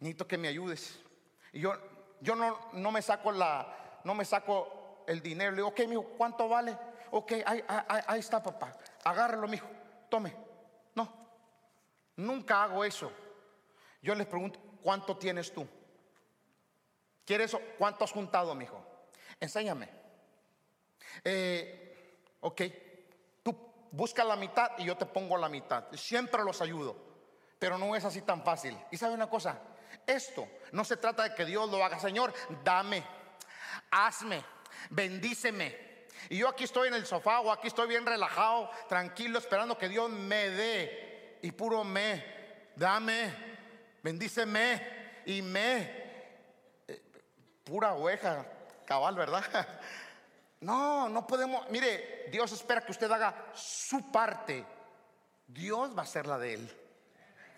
[0.00, 0.98] necesito que me ayudes.
[1.52, 1.74] Y yo,
[2.20, 5.50] yo no, no me saco la, no me saco el dinero.
[5.50, 6.76] Le digo, ok, mijo, ¿cuánto vale?
[7.10, 8.76] Ok, ahí, ahí, ahí está, papá.
[9.04, 9.66] Agárralo, mijo,
[10.08, 10.34] tome.
[10.94, 11.12] No,
[12.16, 13.10] nunca hago eso.
[14.02, 15.66] Yo les pregunto, ¿cuánto tienes tú?
[17.24, 18.82] ¿Quieres cuánto has juntado, mijo?
[19.40, 19.88] Enséñame.
[21.24, 22.62] Eh, ok,
[23.42, 23.54] tú
[23.90, 25.84] busca la mitad y yo te pongo la mitad.
[25.92, 26.96] Siempre los ayudo,
[27.58, 28.78] pero no es así tan fácil.
[28.90, 29.58] Y sabe una cosa,
[30.08, 32.32] esto no se trata de que Dios lo haga, Señor,
[32.64, 33.04] dame,
[33.90, 34.42] hazme,
[34.90, 35.88] bendíceme.
[36.30, 39.88] Y yo aquí estoy en el sofá o aquí estoy bien relajado, tranquilo, esperando que
[39.88, 41.38] Dios me dé.
[41.42, 43.32] Y puro me, dame,
[44.02, 45.76] bendíceme y me.
[46.88, 47.02] Eh,
[47.64, 48.46] pura oveja,
[48.84, 49.44] cabal, ¿verdad?
[50.60, 51.70] No, no podemos.
[51.70, 54.66] Mire, Dios espera que usted haga su parte.
[55.46, 56.87] Dios va a hacer la de él.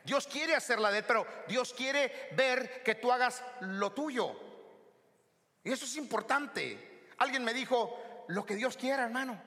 [0.04, 4.34] Dios quiere hacer la de él, pero Dios quiere ver que tú hagas lo tuyo.
[5.62, 7.08] Y eso es importante.
[7.18, 9.40] Alguien me dijo, lo que Dios quiera, hermano.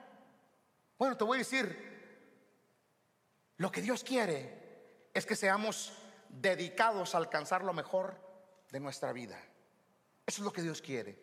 [0.98, 1.94] Bueno, te voy a decir,
[3.58, 5.94] lo que Dios quiere es que seamos
[6.30, 8.16] dedicados a alcanzar lo mejor
[8.72, 9.40] de nuestra vida.
[10.26, 11.18] Eso es lo que Dios quiere.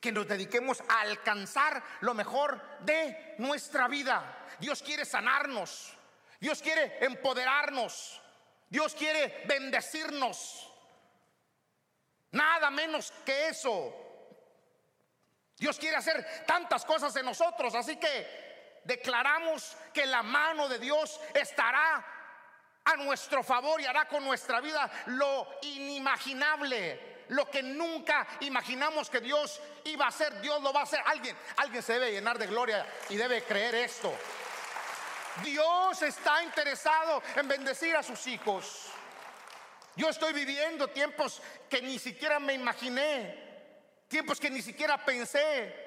[0.00, 4.46] Que nos dediquemos a alcanzar lo mejor de nuestra vida.
[4.60, 5.96] Dios quiere sanarnos.
[6.40, 8.22] Dios quiere empoderarnos.
[8.68, 10.72] Dios quiere bendecirnos.
[12.32, 13.94] Nada menos que eso.
[15.56, 17.74] Dios quiere hacer tantas cosas en nosotros.
[17.74, 22.04] Así que declaramos que la mano de Dios estará
[22.84, 29.20] a nuestro favor y hará con nuestra vida lo inimaginable, lo que nunca imaginamos que
[29.20, 31.00] Dios iba a hacer, Dios lo va a hacer.
[31.06, 34.12] Alguien, alguien se debe llenar de gloria y debe creer esto.
[35.42, 38.86] Dios está interesado en bendecir a sus hijos.
[39.96, 45.84] Yo estoy viviendo tiempos que ni siquiera me imaginé, tiempos que ni siquiera pensé.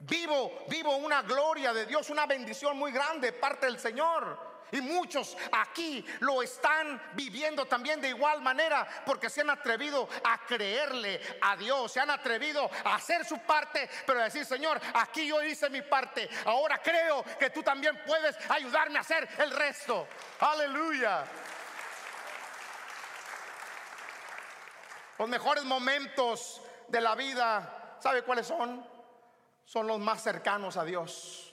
[0.00, 4.47] Vivo, vivo una gloria de Dios, una bendición muy grande parte del Señor.
[4.72, 10.38] Y muchos aquí lo están viviendo también de igual manera porque se han atrevido a
[10.46, 15.42] creerle a Dios, se han atrevido a hacer su parte, pero decir, Señor, aquí yo
[15.42, 20.06] hice mi parte, ahora creo que tú también puedes ayudarme a hacer el resto.
[20.40, 21.24] Aleluya.
[25.18, 28.86] Los mejores momentos de la vida, ¿sabe cuáles son?
[29.64, 31.47] Son los más cercanos a Dios.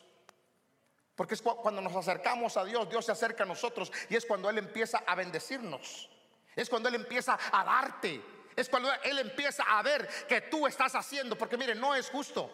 [1.16, 4.50] Porque es cuando nos acercamos a Dios, Dios se acerca a nosotros y es cuando
[4.50, 6.10] Él empieza a bendecirnos.
[6.56, 8.22] Es cuando Él empieza a darte.
[8.56, 11.38] Es cuando Él empieza a ver que tú estás haciendo.
[11.38, 12.52] Porque mire, no es justo.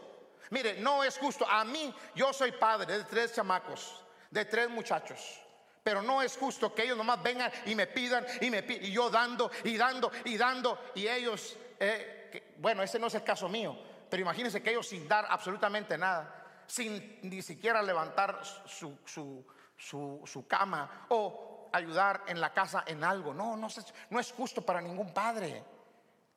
[0.51, 1.47] Mire, no es justo.
[1.49, 5.39] A mí, yo soy padre de tres chamacos, de tres muchachos.
[5.83, 8.91] Pero no es justo que ellos nomás vengan y me pidan y me pidan, y
[8.91, 13.49] yo dando y dando y dando y ellos, eh, bueno, ese no es el caso
[13.49, 13.75] mío,
[14.07, 16.40] pero imagínense que ellos sin dar absolutamente nada
[16.71, 18.97] sin ni siquiera levantar su,
[19.75, 23.33] su, cama o ayudar en la casa en algo.
[23.33, 23.67] No, no,
[24.09, 25.65] no es justo para ningún padre.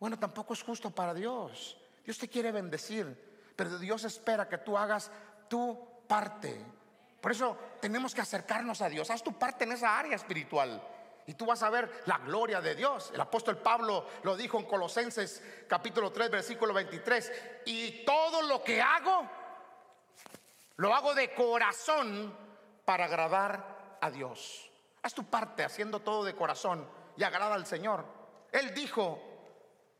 [0.00, 1.78] Bueno, tampoco es justo para Dios.
[2.04, 5.12] Dios te quiere bendecir, pero Dios espera que tú hagas
[5.48, 6.60] tu parte.
[7.20, 9.10] Por eso tenemos que acercarnos a Dios.
[9.10, 10.82] Haz tu parte en esa área espiritual.
[11.26, 13.12] Y tú vas a ver la gloria de Dios.
[13.14, 17.32] El apóstol Pablo lo dijo en Colosenses capítulo 3, versículo 23.
[17.66, 19.30] Y todo lo que hago,
[20.76, 22.36] lo hago de corazón
[22.84, 24.70] para agradar a Dios.
[25.02, 28.04] Haz tu parte haciendo todo de corazón y agrada al Señor.
[28.50, 29.20] Él dijo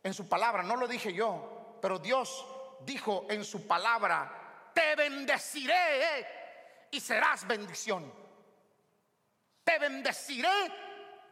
[0.03, 2.47] en su palabra, no lo dije yo, pero Dios
[2.81, 8.13] dijo en su palabra, te bendeciré y serás bendición.
[9.63, 10.49] Te bendeciré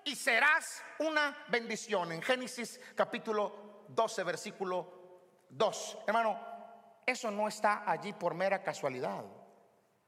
[0.05, 2.13] y serás una bendición.
[2.13, 5.03] En Génesis capítulo 12, versículo
[5.51, 5.99] 2.
[6.07, 6.52] Hermano,
[7.07, 9.25] eso no está allí por mera casualidad.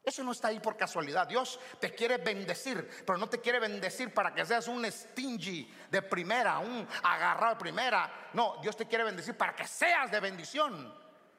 [0.05, 1.27] Eso no está ahí por casualidad.
[1.27, 6.03] Dios te quiere bendecir, pero no te quiere bendecir para que seas un stingy de
[6.03, 8.29] primera, un agarrado de primera.
[8.35, 10.95] No, Dios te quiere bendecir para que seas de bendición,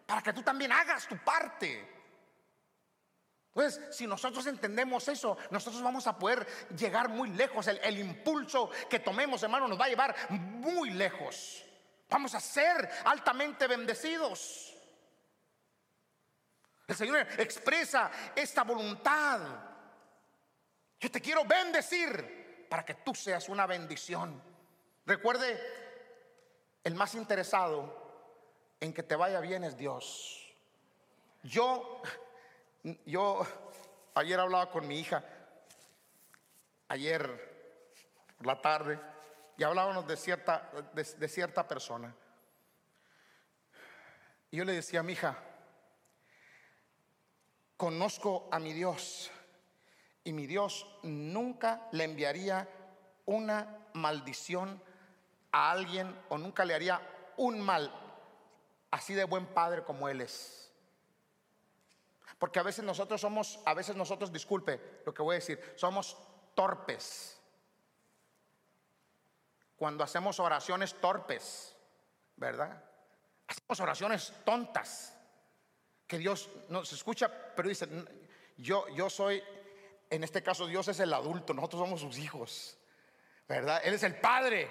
[0.07, 1.93] para que tú también hagas tu parte.
[3.53, 7.67] Entonces, si nosotros entendemos eso, nosotros vamos a poder llegar muy lejos.
[7.67, 11.63] El, el impulso que tomemos, hermano, nos va a llevar muy lejos.
[12.09, 14.74] Vamos a ser altamente bendecidos.
[16.87, 19.41] El Señor expresa esta voluntad.
[20.99, 24.41] Yo te quiero bendecir para que tú seas una bendición.
[25.05, 25.59] Recuerde,
[26.83, 28.05] el más interesado
[28.79, 30.53] en que te vaya bien es Dios.
[31.43, 32.01] Yo,
[33.05, 33.45] yo
[34.13, 35.23] ayer hablaba con mi hija,
[36.87, 38.99] ayer por la tarde,
[39.57, 42.13] y hablábamos de cierta, de, de cierta persona.
[44.51, 45.37] Y yo le decía a mi hija,
[47.85, 49.29] conozco a mi Dios
[50.23, 52.67] y mi Dios nunca le enviaría
[53.27, 54.81] una maldición
[55.51, 56.99] a alguien o nunca le haría
[57.37, 57.93] un mal
[58.89, 60.73] así de buen padre como Él es.
[62.39, 66.17] Porque a veces nosotros somos, a veces nosotros, disculpe lo que voy a decir, somos
[66.55, 67.39] torpes.
[69.75, 71.75] Cuando hacemos oraciones torpes,
[72.35, 72.83] ¿verdad?
[73.45, 75.14] Hacemos oraciones tontas
[76.07, 77.87] que Dios nos escucha, pero dice,
[78.57, 79.43] yo, yo soy,
[80.09, 82.77] en este caso Dios es el adulto, nosotros somos sus hijos,
[83.47, 83.81] ¿verdad?
[83.83, 84.69] Él es el Padre.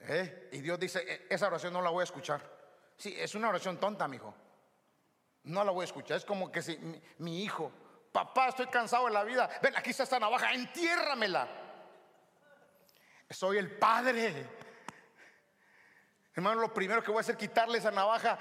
[0.00, 0.50] ¿Eh?
[0.52, 2.40] Y Dios dice, e, esa oración no la voy a escuchar.
[2.96, 4.34] Sí, es una oración tonta, mi hijo.
[5.44, 6.16] No la voy a escuchar.
[6.16, 6.78] Es como que si
[7.18, 7.70] mi, hijo,
[8.12, 9.48] papá, estoy cansado de la vida.
[9.62, 11.48] Ven, aquí está esta navaja, entiérramela.
[13.30, 14.48] Soy el Padre.
[16.34, 18.38] Hermano, lo primero que voy a hacer es quitarle esa navaja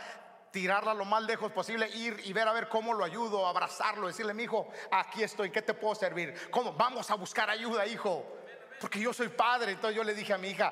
[0.55, 4.33] tirarla lo más lejos posible, ir y ver a ver cómo lo ayudo, abrazarlo, decirle,
[4.33, 6.49] mi hijo, aquí estoy, ¿qué te puedo servir?
[6.49, 6.71] ¿Cómo?
[6.71, 8.25] Vamos a buscar ayuda, hijo.
[8.79, 9.73] Porque yo soy padre.
[9.73, 10.71] Entonces yo le dije a mi hija,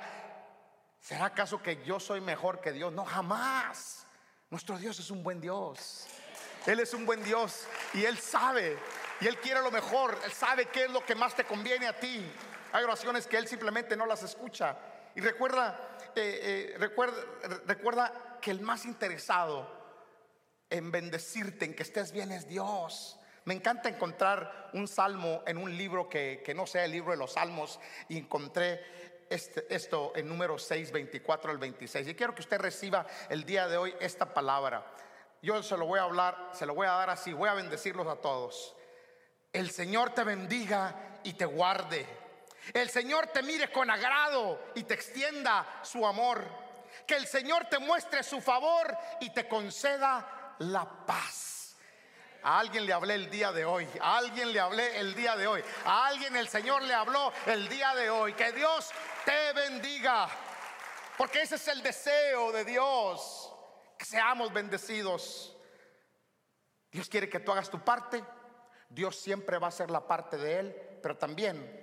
[1.02, 2.94] ¿será acaso que yo soy mejor que Dios?
[2.94, 4.08] No, jamás.
[4.50, 6.08] Nuestro Dios es un buen Dios.
[6.66, 8.80] Él es un buen Dios y Él sabe
[9.20, 10.18] y Él quiere lo mejor.
[10.24, 12.26] Él sabe qué es lo que más te conviene a ti.
[12.72, 14.78] Hay oraciones que Él simplemente no las escucha.
[15.14, 17.18] Y recuerda, eh, recuerda,
[17.66, 19.68] recuerda que el más interesado
[20.70, 23.20] en bendecirte, en que estés bien, es Dios.
[23.46, 27.34] Me encanta encontrar un salmo en un libro que, no sea el libro de los
[27.34, 32.08] salmos y encontré este, esto en número 6, 24 al 26.
[32.08, 34.86] Y quiero que usted reciba el día de hoy esta palabra.
[35.42, 38.08] Yo se lo voy a hablar, se lo voy a dar así, voy a bendecirlos
[38.08, 38.76] a todos.
[39.52, 42.08] El Señor te bendiga y te guarde.
[42.72, 46.46] El Señor te mire con agrado y te extienda su amor.
[47.06, 51.76] Que el Señor te muestre su favor y te conceda la paz.
[52.44, 53.88] A alguien le hablé el día de hoy.
[54.02, 55.64] A alguien le hablé el día de hoy.
[55.86, 58.34] A alguien el Señor le habló el día de hoy.
[58.34, 58.92] Que Dios
[59.26, 60.28] te bendiga.
[61.18, 63.54] Porque ese es el deseo de Dios.
[63.98, 65.56] Que seamos bendecidos.
[66.92, 68.24] Dios quiere que tú hagas tu parte.
[68.90, 71.00] Dios siempre va a hacer la parte de Él.
[71.02, 71.83] Pero también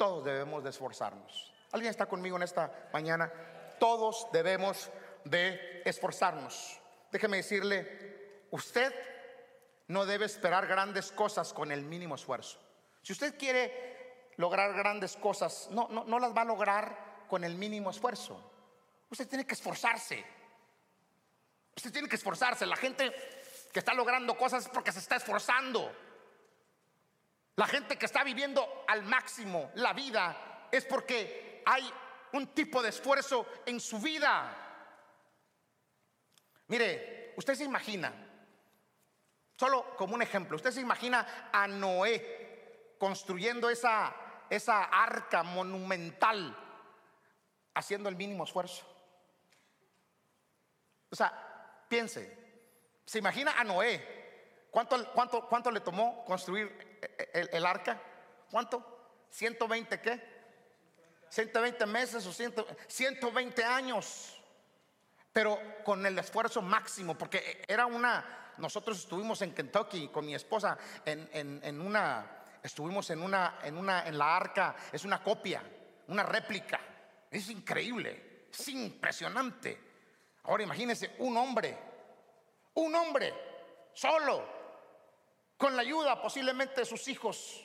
[0.00, 1.52] todos debemos de esforzarnos.
[1.72, 3.30] ¿Alguien está conmigo en esta mañana?
[3.78, 4.90] Todos debemos
[5.26, 6.80] de esforzarnos.
[7.12, 8.94] Déjeme decirle, usted
[9.88, 12.58] no debe esperar grandes cosas con el mínimo esfuerzo.
[13.02, 17.56] Si usted quiere lograr grandes cosas, no, no, no las va a lograr con el
[17.56, 18.40] mínimo esfuerzo.
[19.10, 20.24] Usted tiene que esforzarse.
[21.76, 22.64] Usted tiene que esforzarse.
[22.64, 23.12] La gente
[23.70, 25.92] que está logrando cosas es porque se está esforzando.
[27.60, 31.92] La gente que está viviendo al máximo la vida es porque hay
[32.32, 34.56] un tipo de esfuerzo en su vida.
[36.68, 38.14] Mire, usted se imagina,
[39.58, 44.16] solo como un ejemplo, usted se imagina a Noé construyendo esa,
[44.48, 46.56] esa arca monumental,
[47.74, 48.86] haciendo el mínimo esfuerzo.
[51.10, 52.64] O sea, piense,
[53.04, 54.68] se imagina a Noé.
[54.70, 56.89] ¿Cuánto, cuánto, cuánto le tomó construir
[57.32, 58.00] el, arca?
[58.50, 59.26] ¿Cuánto?
[59.32, 60.40] ¿120 qué?
[61.28, 64.36] 120 meses o 120 años.
[65.32, 70.76] Pero con el esfuerzo máximo, porque era una, nosotros estuvimos en Kentucky con mi esposa
[71.04, 75.62] en, en una, estuvimos en una, en una, en la arca, es una copia,
[76.08, 76.80] una réplica.
[77.30, 79.78] Es increíble, es impresionante.
[80.44, 81.78] Ahora imagínense un hombre,
[82.74, 83.32] un hombre
[83.92, 84.59] solo,
[85.60, 87.62] con la ayuda posiblemente de sus hijos,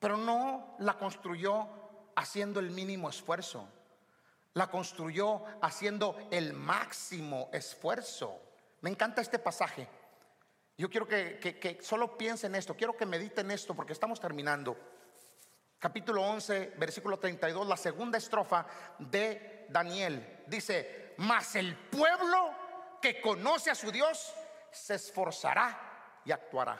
[0.00, 1.68] pero no la construyó
[2.16, 3.68] haciendo el mínimo esfuerzo.
[4.54, 8.42] La construyó haciendo el máximo esfuerzo.
[8.80, 9.88] Me encanta este pasaje.
[10.76, 14.76] Yo quiero que, que, solo piensen esto, quiero que mediten esto porque estamos terminando.
[15.78, 18.66] Capítulo 11, versículo 32, la segunda estrofa
[18.98, 20.42] de Daniel.
[20.48, 22.50] Dice, mas el pueblo
[23.00, 24.34] que conoce a su Dios
[24.72, 25.87] se esforzará
[26.28, 26.78] y actuará.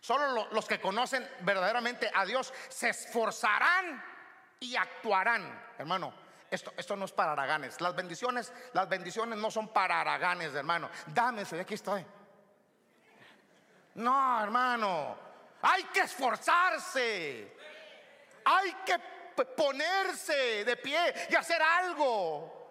[0.00, 4.02] Solo los que conocen verdaderamente a Dios se esforzarán
[4.58, 5.74] y actuarán.
[5.76, 6.14] Hermano,
[6.50, 7.78] esto, esto no es para haraganes.
[7.82, 10.88] Las bendiciones, las bendiciones no son para haraganes, hermano.
[11.08, 12.04] Dame, aquí estoy.
[13.96, 15.18] No, hermano.
[15.60, 17.54] Hay que esforzarse.
[18.46, 18.98] Hay que
[19.44, 22.61] ponerse de pie y hacer algo.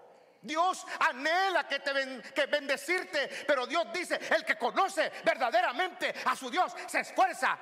[0.41, 6.49] Dios anhela que te que bendecirte, pero Dios dice, el que conoce verdaderamente a su
[6.49, 7.57] Dios se esfuerza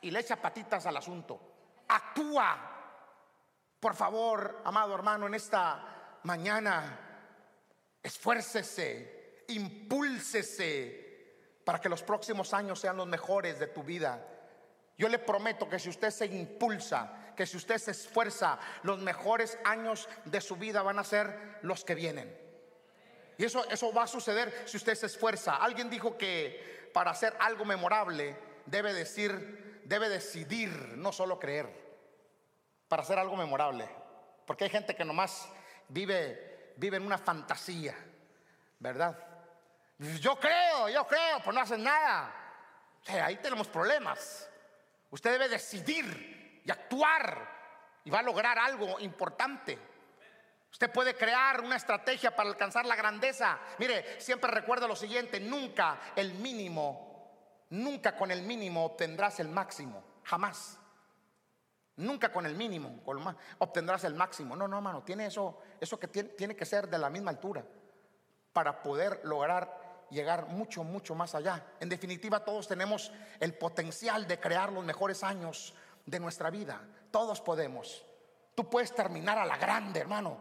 [0.00, 1.40] y le echa patitas al asunto.
[1.88, 2.76] Actúa.
[3.80, 6.98] Por favor, amado hermano, en esta mañana
[8.02, 11.00] esfuércese, impúlsese
[11.64, 14.26] para que los próximos años sean los mejores de tu vida.
[14.98, 19.58] Yo le prometo que si usted se impulsa, que si usted se esfuerza, los mejores
[19.64, 22.36] años de su vida van a ser los que vienen.
[23.38, 25.56] Y eso, eso va a suceder si usted se esfuerza.
[25.56, 31.68] Alguien dijo que para hacer algo memorable debe decir, debe decidir, no solo creer,
[32.88, 33.88] para hacer algo memorable.
[34.46, 35.48] Porque hay gente que nomás
[35.88, 37.96] vive, vive en una fantasía,
[38.78, 39.16] ¿verdad?
[40.20, 42.34] Yo creo, yo creo, pues no hacen nada.
[43.06, 44.48] ahí tenemos problemas.
[45.10, 46.29] Usted debe decidir
[46.70, 47.48] actuar
[48.04, 49.78] y va a lograr algo importante.
[50.70, 53.58] Usted puede crear una estrategia para alcanzar la grandeza.
[53.78, 60.02] Mire, siempre recuerda lo siguiente, nunca el mínimo, nunca con el mínimo obtendrás el máximo,
[60.24, 60.78] jamás.
[61.96, 63.02] Nunca con el mínimo
[63.58, 64.56] obtendrás el máximo.
[64.56, 67.64] No, no, hermano, tiene eso, eso que tiene, tiene que ser de la misma altura
[68.52, 71.64] para poder lograr llegar mucho, mucho más allá.
[71.80, 75.74] En definitiva, todos tenemos el potencial de crear los mejores años
[76.10, 76.80] de nuestra vida.
[77.10, 78.04] Todos podemos.
[78.54, 80.36] Tú puedes terminar a la grande, hermano.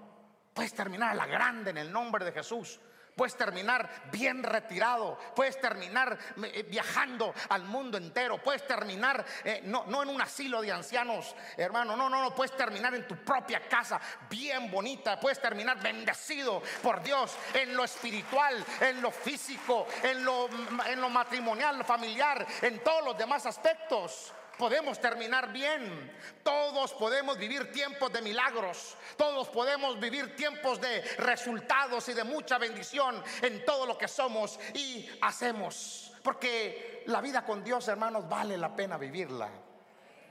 [0.54, 2.80] Puedes terminar a la grande en el nombre de Jesús.
[3.16, 9.84] Puedes terminar bien retirado, puedes terminar eh, viajando al mundo entero, puedes terminar eh, no,
[9.88, 13.68] no, en un asilo de ancianos, hermano, no, no, no, puedes terminar en tu propia
[13.68, 14.00] casa,
[14.30, 20.48] bien bonita, puedes terminar bendecido por Dios en lo espiritual, en lo físico, en lo,
[20.88, 26.12] en lo matrimonial, familiar, en todos los demás aspectos podemos terminar bien.
[26.44, 28.98] Todos podemos vivir tiempos de milagros.
[29.18, 34.60] Todos podemos vivir tiempos de resultados y de mucha bendición en todo lo que somos
[34.74, 36.12] y hacemos.
[36.22, 39.50] Porque la vida con Dios, hermanos, vale la pena vivirla.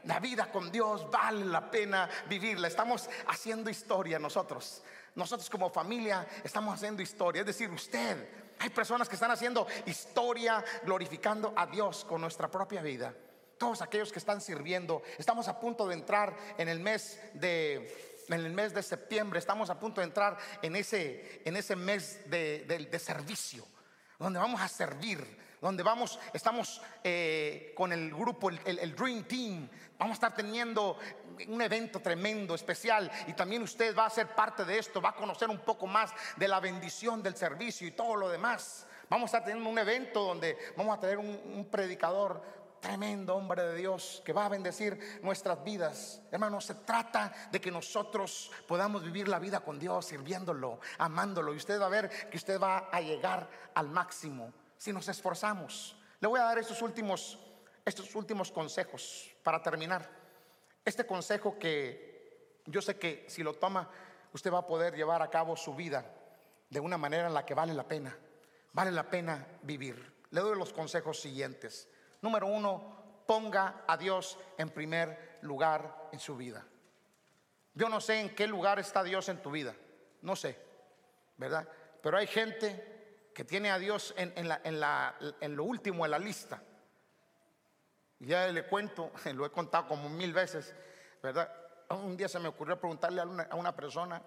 [0.04, 2.68] La vida con Dios vale la pena vivirla.
[2.68, 4.82] Estamos haciendo historia nosotros.
[5.14, 8.28] Nosotros como familia estamos haciendo historia, es decir, usted.
[8.60, 13.14] Hay personas que están haciendo historia glorificando a Dios con nuestra propia vida.
[13.58, 18.44] Todos aquellos que están sirviendo, estamos a punto de entrar en el mes de en
[18.44, 22.60] el mes de septiembre, estamos a punto de entrar en ese, en ese mes de,
[22.90, 23.64] de servicio,
[24.18, 30.12] donde vamos a servir, donde vamos, estamos eh, con el grupo, el, Dream Team, vamos
[30.12, 30.98] a estar teniendo
[31.48, 35.14] un evento tremendo, especial, y también usted va a ser parte de esto, va a
[35.14, 38.86] conocer un poco más de la bendición del servicio y todo lo demás.
[39.10, 42.42] Vamos a tener un evento donde vamos a tener un, predicador
[42.80, 46.22] tremendo hombre de Dios que va a bendecir nuestras vidas.
[46.30, 51.52] Hermanos, se trata de que nosotros podamos vivir la vida con Dios, sirviéndolo, amándolo.
[51.52, 55.96] Y usted va a ver que usted va a llegar al máximo si nos esforzamos.
[56.20, 57.38] Le voy a dar estos últimos,
[57.84, 60.08] estos últimos consejos para terminar.
[60.84, 63.88] Este consejo que yo sé que si lo toma,
[64.32, 66.04] usted va a poder llevar a cabo su vida
[66.70, 68.16] de una manera en la que vale la pena.
[68.72, 70.14] Vale la pena vivir.
[70.30, 71.88] Le doy los consejos siguientes.
[72.20, 76.64] Número uno, ponga a Dios en primer lugar en su vida.
[77.74, 79.74] Yo no sé en qué lugar está Dios en tu vida.
[80.22, 80.58] No sé,
[81.36, 81.68] ¿verdad?
[82.02, 86.60] Pero hay gente que tiene a Dios en, en, lo último en la lista.
[88.18, 90.74] Ya le cuento, lo he contado como mil veces,
[91.22, 91.48] ¿verdad?
[91.90, 94.20] Un día se me ocurrió preguntarle a una, persona,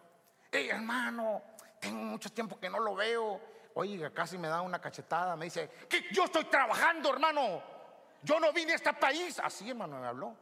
[0.49, 1.41] hey hermano,
[1.79, 3.41] tengo mucho tiempo que no lo veo.
[3.73, 7.80] Oiga, casi me da una cachetada, me dice, que yo estoy trabajando, hermano.
[8.23, 9.39] Yo no vine a este país.
[9.39, 10.35] Así, hermano, me habló.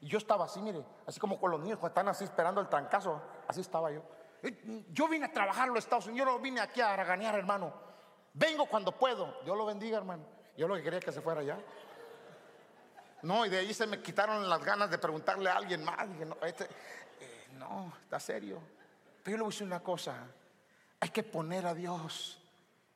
[0.00, 2.68] Y yo estaba así, mire, así como con los niños que están así esperando el
[2.68, 3.22] trancazo.
[3.46, 4.02] Así estaba yo.
[4.90, 7.72] Yo vine a trabajar en los Estados Unidos, yo no vine aquí a haraganear, hermano.
[8.34, 9.40] Vengo cuando puedo.
[9.44, 10.24] Dios lo bendiga, hermano.
[10.56, 11.58] Yo lo que quería que se fuera ya.
[13.22, 16.08] No, y de ahí se me quitaron las ganas de preguntarle a alguien más.
[16.42, 18.60] este, eh, no, está serio.
[19.22, 20.26] Pero yo le voy a decir una cosa.
[20.98, 22.40] Hay que poner a Dios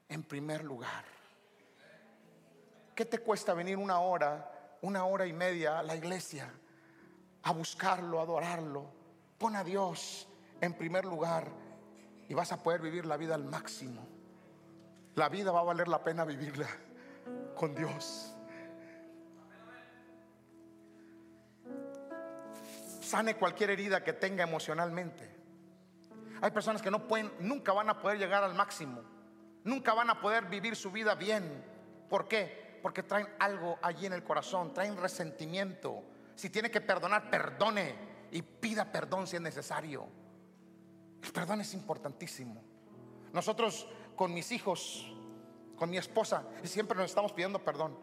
[0.08, 1.04] en primer lugar.
[2.96, 6.50] ¿Qué te cuesta venir una hora, una hora y media a la iglesia?
[7.42, 8.90] A buscarlo, a adorarlo.
[9.36, 10.26] Pon a Dios
[10.62, 11.46] en primer lugar
[12.26, 14.08] y vas a poder vivir la vida al máximo.
[15.14, 16.68] La vida va a valer la pena vivirla
[17.54, 18.34] con Dios.
[23.02, 25.36] Sane cualquier herida que tenga emocionalmente.
[26.40, 29.02] Hay personas que no pueden, nunca van a poder llegar al máximo.
[29.64, 31.62] Nunca van a poder vivir su vida bien.
[32.08, 32.65] ¿Por qué?
[32.86, 36.04] Porque traen algo allí en el corazón, traen resentimiento.
[36.36, 37.96] Si tiene que perdonar, perdone
[38.30, 40.06] y pida perdón si es necesario.
[41.20, 42.62] El perdón es importantísimo.
[43.32, 45.04] Nosotros con mis hijos,
[45.74, 47.98] con mi esposa, siempre nos estamos pidiendo perdón.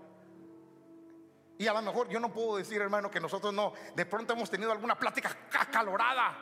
[1.57, 4.49] Y a lo mejor yo no puedo decir, hermano, que nosotros no, de pronto hemos
[4.49, 6.37] tenido alguna plática acalorada,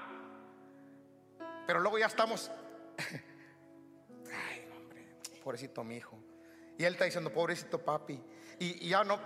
[1.68, 2.50] pero luego ya estamos,
[4.34, 6.18] ay, hombre, pobrecito mi hijo.
[6.82, 8.20] Y él está diciendo, pobrecito papi,
[8.58, 9.20] y, ya no,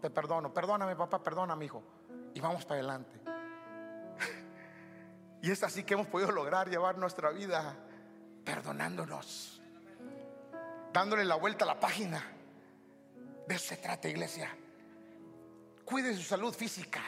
[0.00, 1.82] te perdono, perdóname papá, perdóname hijo,
[2.32, 3.20] y vamos para adelante.
[5.42, 7.76] Y es así que hemos podido lograr llevar nuestra vida
[8.44, 9.60] perdonándonos,
[10.90, 12.24] dándole la vuelta a la página.
[13.46, 14.48] De eso se trata, iglesia.
[15.84, 17.02] Cuide su salud física.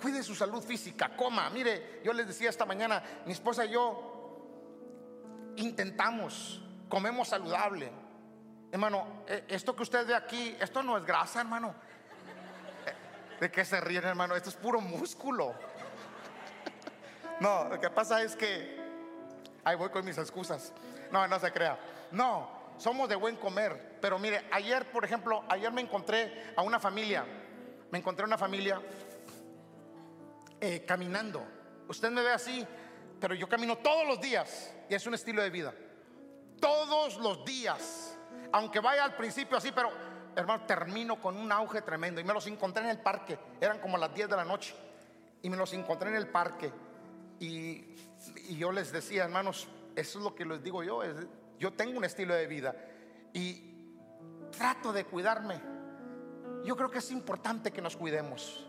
[0.00, 1.50] Cuide su salud física, coma.
[1.50, 7.90] Mire, yo les decía esta mañana, mi esposa y yo intentamos, comemos saludable.
[8.70, 11.74] Hermano, e, esto que usted ve aquí, esto no es grasa, hermano.
[12.86, 14.36] Eh, ¿De qué se ríen, hermano?
[14.36, 15.54] Esto es puro músculo.
[17.40, 18.78] No, lo que pasa es que
[19.68, 20.72] Ahí voy con mis excusas.
[21.10, 21.78] No, no se crea.
[22.10, 23.98] No, somos de buen comer.
[24.00, 27.26] Pero mire, ayer, por ejemplo, ayer me encontré a una familia.
[27.90, 28.80] Me encontré a una familia
[30.58, 31.46] eh, caminando.
[31.86, 32.66] Usted me ve así,
[33.20, 34.74] pero yo camino todos los días.
[34.88, 35.74] Y es un estilo de vida.
[36.60, 38.16] Todos los días.
[38.52, 39.90] Aunque vaya al principio así, pero
[40.34, 42.20] hermano, termino con un auge tremendo.
[42.20, 43.38] Y me los encontré en el parque.
[43.60, 44.74] Eran como las 10 de la noche.
[45.42, 46.72] Y me los encontré en el parque.
[47.40, 47.84] Y,
[48.56, 51.02] yo les decía, hermanos, eso es lo que les digo yo,
[51.58, 52.74] yo tengo un estilo de vida
[53.32, 53.68] y
[54.56, 55.60] trato de cuidarme.
[56.64, 58.67] Yo creo que es importante que nos cuidemos.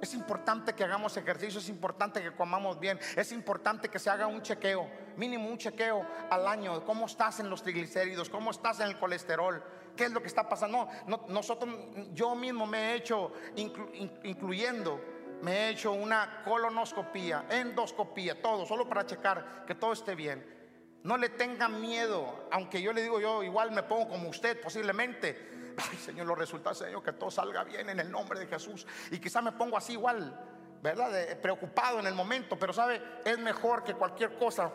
[0.00, 4.26] Es importante que hagamos ejercicio, es importante que comamos bien, es importante que se haga
[4.26, 8.88] un chequeo, mínimo un chequeo al año, cómo estás en los triglicéridos, cómo estás en
[8.88, 9.62] el colesterol,
[9.96, 10.88] qué es lo que está pasando.
[11.06, 11.74] No, nosotros,
[12.12, 15.00] yo mismo me he hecho, incluyendo
[15.42, 20.58] me he hecho una colonoscopía, endoscopía, todo, solo para checar que todo esté bien.
[21.04, 25.57] No le tengan miedo, aunque yo le digo yo igual me pongo como usted posiblemente.
[25.90, 28.86] Ay, Señor, los resultados, Señor, que todo salga bien en el nombre de Jesús.
[29.10, 30.54] Y quizá me pongo así igual.
[30.80, 31.10] ¿verdad?
[31.40, 34.70] Preocupado en el momento, pero sabe, es mejor que cualquier cosa.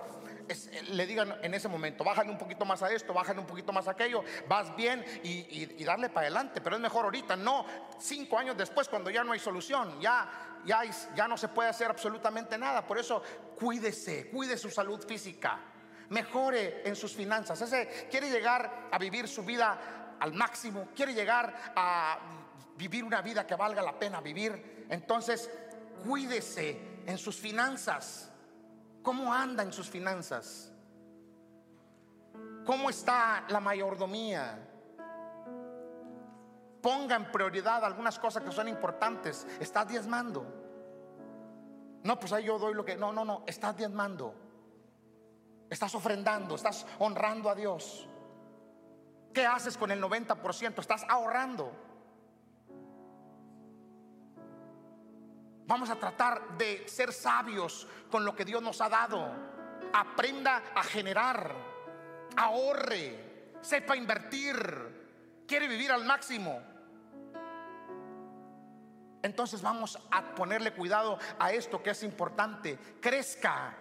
[0.89, 3.87] le digan en ese momento, bájale un poquito más a esto, bájale un poquito más
[3.87, 7.65] a aquello, vas bien y, y- darle para adelante, pero es mejor ahorita, no
[7.99, 10.81] cinco años después cuando ya no hay solución, ya, ya,
[11.15, 12.85] ya no se puede hacer absolutamente nada.
[12.85, 13.23] Por eso
[13.57, 15.57] cuídese, cuide su salud física,
[16.09, 17.61] mejore en sus finanzas.
[17.61, 22.17] Ese quiere llegar a vivir su vida al máximo, quiere llegar a
[22.75, 24.85] vivir una vida que valga la pena vivir.
[24.89, 25.49] Entonces,
[26.05, 28.31] cuídese en sus finanzas.
[29.01, 30.71] ¿Cómo anda en sus finanzas?
[32.65, 34.69] ¿Cómo está la mayordomía?
[36.81, 39.45] Ponga en prioridad algunas cosas que son importantes.
[39.59, 40.45] Estás diezmando.
[42.03, 42.95] No, pues ahí yo doy lo que...
[42.95, 43.43] No, no, no.
[43.45, 44.35] Estás diezmando.
[45.69, 46.55] Estás ofrendando.
[46.55, 48.07] Estás honrando a Dios.
[49.33, 50.79] ¿Qué haces con el 90%?
[50.79, 51.71] Estás ahorrando.
[55.65, 59.31] Vamos a tratar de ser sabios con lo que Dios nos ha dado.
[59.93, 61.55] Aprenda a generar,
[62.35, 66.61] ahorre, sepa invertir, quiere vivir al máximo.
[69.23, 72.77] Entonces vamos a ponerle cuidado a esto que es importante.
[72.99, 73.73] Crezca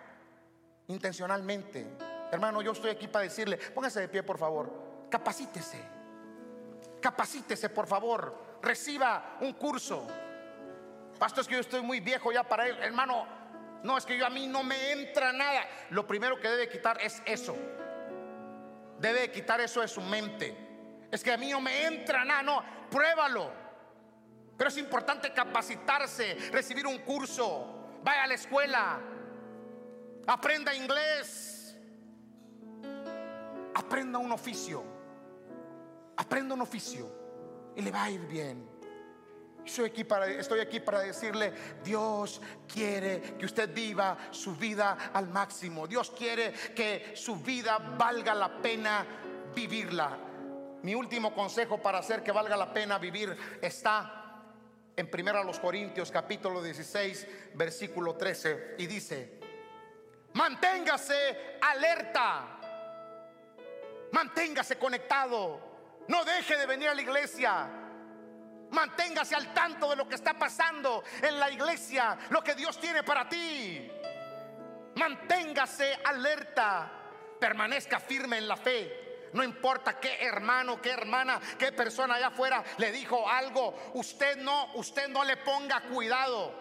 [0.86, 1.98] intencionalmente.
[2.30, 5.78] Hermano, yo estoy aquí para decirle, póngase de pie por favor, capacítese.
[6.98, 10.08] Capacítese por favor, reciba un curso.
[11.18, 12.78] Pastor, es que yo estoy muy viejo ya para él.
[12.80, 13.26] Hermano,
[13.82, 15.68] no, es que yo a mí no me entra nada.
[15.90, 17.54] Lo primero que debe quitar es eso.
[18.98, 20.56] Debe quitar eso de su mente.
[21.10, 22.42] Es que a mí no me entra nada.
[22.42, 23.52] No, pruébalo.
[24.56, 27.98] Pero es importante capacitarse, recibir un curso.
[28.02, 28.98] Vaya a la escuela.
[30.26, 31.76] Aprenda inglés.
[33.74, 34.91] Aprenda un oficio.
[36.16, 37.20] Aprenda un oficio.
[37.76, 38.72] Y le va a ir bien.
[39.64, 41.52] Estoy aquí, para, decirle,
[41.84, 45.86] Dios quiere que usted viva su vida al máximo.
[45.86, 49.06] Dios quiere que su vida valga la pena
[49.54, 50.18] vivirla.
[50.82, 54.18] Mi último consejo para hacer que valga la pena vivir está
[54.96, 59.38] en 1 los Corintios capítulo 16 versículo 13 y dice,
[60.32, 62.58] manténgase alerta,
[64.10, 65.71] manténgase conectado,
[66.08, 67.70] no deje de venir a la iglesia.
[68.70, 73.02] Manténgase al tanto de lo que está pasando en la iglesia, lo que Dios tiene
[73.02, 73.90] para ti.
[74.96, 76.90] Manténgase alerta,
[77.38, 79.28] permanezca firme en la fe.
[79.34, 84.74] No importa qué hermano, qué hermana, qué persona allá afuera le dijo algo, usted no,
[84.74, 86.60] usted no le ponga cuidado.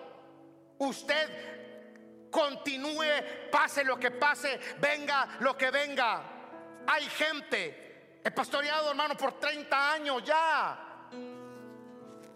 [0.78, 6.24] Usted continúe, pase lo que pase, venga lo que venga.
[6.88, 7.91] Hay gente,
[8.24, 10.88] he pastoreado hermano por 30 años ya.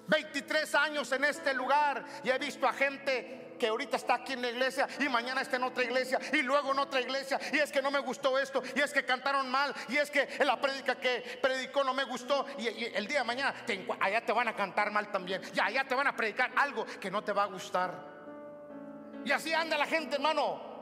[0.07, 4.41] 23 años en este lugar y he visto a gente que ahorita está aquí en
[4.41, 7.39] la iglesia y mañana está en otra iglesia y luego en otra iglesia.
[7.53, 10.27] Y es que no me gustó esto y es que cantaron mal y es que
[10.43, 12.45] la prédica que predicó no me gustó.
[12.57, 13.53] Y, el día de mañana
[13.99, 17.09] allá te van a cantar mal también y allá te van a predicar algo que
[17.09, 18.15] no te va a gustar.
[19.23, 20.75] Y así anda la gente hermano.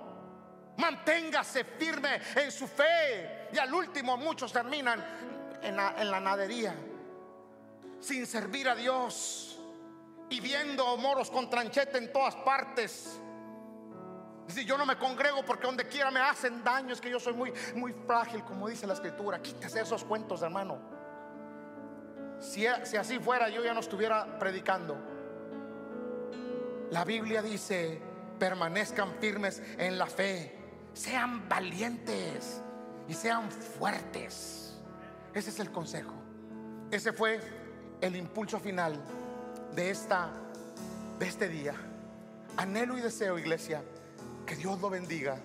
[0.75, 5.03] Manténgase firme en su fe y al último muchos terminan
[5.61, 6.75] en la, nadería
[7.99, 9.59] sin servir a Dios
[10.29, 13.19] y viendo moros con tranchete en todas partes.
[14.47, 17.33] Dice, yo no me congrego porque donde quiera me hacen daño, es que yo soy
[17.33, 19.41] muy, muy frágil, como dice la escritura.
[19.41, 20.79] Quítese esos cuentos, hermano.
[22.39, 24.97] Si, si así fuera, yo ya no estuviera predicando.
[26.89, 28.01] La Biblia dice,
[28.37, 30.59] permanezcan firmes en la fe,
[30.93, 32.63] sean valientes
[33.07, 34.73] y sean fuertes.
[35.33, 36.13] Ese es el consejo.
[36.91, 37.39] Ese fue
[38.01, 38.99] el impulso final
[39.75, 40.29] de esta
[41.19, 41.73] de este día.
[42.57, 43.81] Anhelo y deseo, iglesia,
[44.45, 45.37] que Dios lo bendiga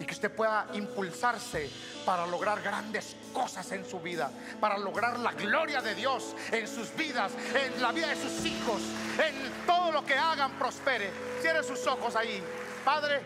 [0.00, 1.70] y que usted pueda impulsarse
[2.04, 4.30] para lograr grandes cosas en su vida,
[4.60, 8.82] para lograr la gloria de Dios en sus vidas, en la vida de sus hijos,
[9.24, 11.10] en todo lo que hagan prospere.
[11.40, 12.42] Cierre sus ojos ahí.
[12.84, 13.22] Padre,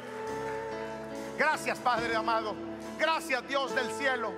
[1.39, 2.57] Gracias Padre amado.
[2.99, 4.33] Gracias Dios del cielo.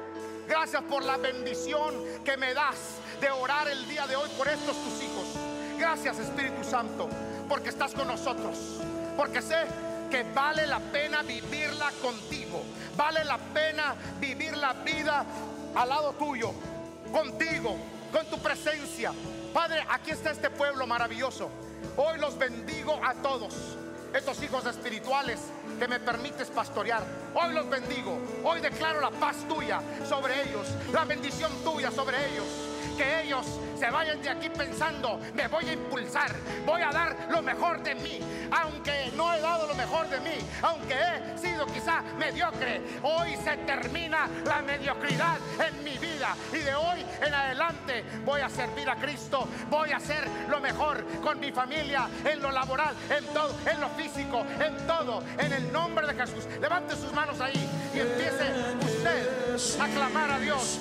[0.47, 1.95] Gracias por la bendición
[2.25, 2.77] que me das
[3.21, 5.27] de orar el día de hoy por estos tus hijos.
[5.79, 7.09] Gracias Espíritu Santo
[7.49, 8.59] porque estás con nosotros.
[9.17, 9.65] Porque sé
[10.11, 12.63] que vale la pena vivirla contigo.
[12.97, 15.25] Vale la pena vivir la vida
[15.75, 16.53] al lado tuyo,
[17.13, 17.77] contigo,
[18.13, 19.13] con tu presencia.
[19.55, 21.49] Padre, aquí está este pueblo maravilloso.
[21.97, 23.79] Hoy los bendigo a todos
[24.15, 25.41] estos hijos espirituales
[25.79, 27.03] que me permites pastorear.
[27.35, 28.19] Hoy los bendigo.
[28.45, 32.70] Hoy declaro la paz tuya sobre ellos, la bendición tuya sobre ellos.
[32.97, 33.47] Que ellos
[33.79, 36.35] se vayan de aquí pensando, me voy a impulsar,
[36.67, 38.21] voy a dar lo mejor de mí,
[38.51, 43.57] aunque no he dado lo mejor de mí, aunque he sido quizá mediocre, hoy se
[43.59, 48.97] termina la mediocridad en mi vida y de hoy en adelante voy a servir a
[48.97, 53.81] Cristo, voy a hacer lo mejor con mi familia, en lo laboral, en todo, en
[53.81, 56.47] lo físico, en todo, en el nombre de Jesús.
[56.61, 60.81] Levante sus manos ahí y empiece usted a clamar a Dios.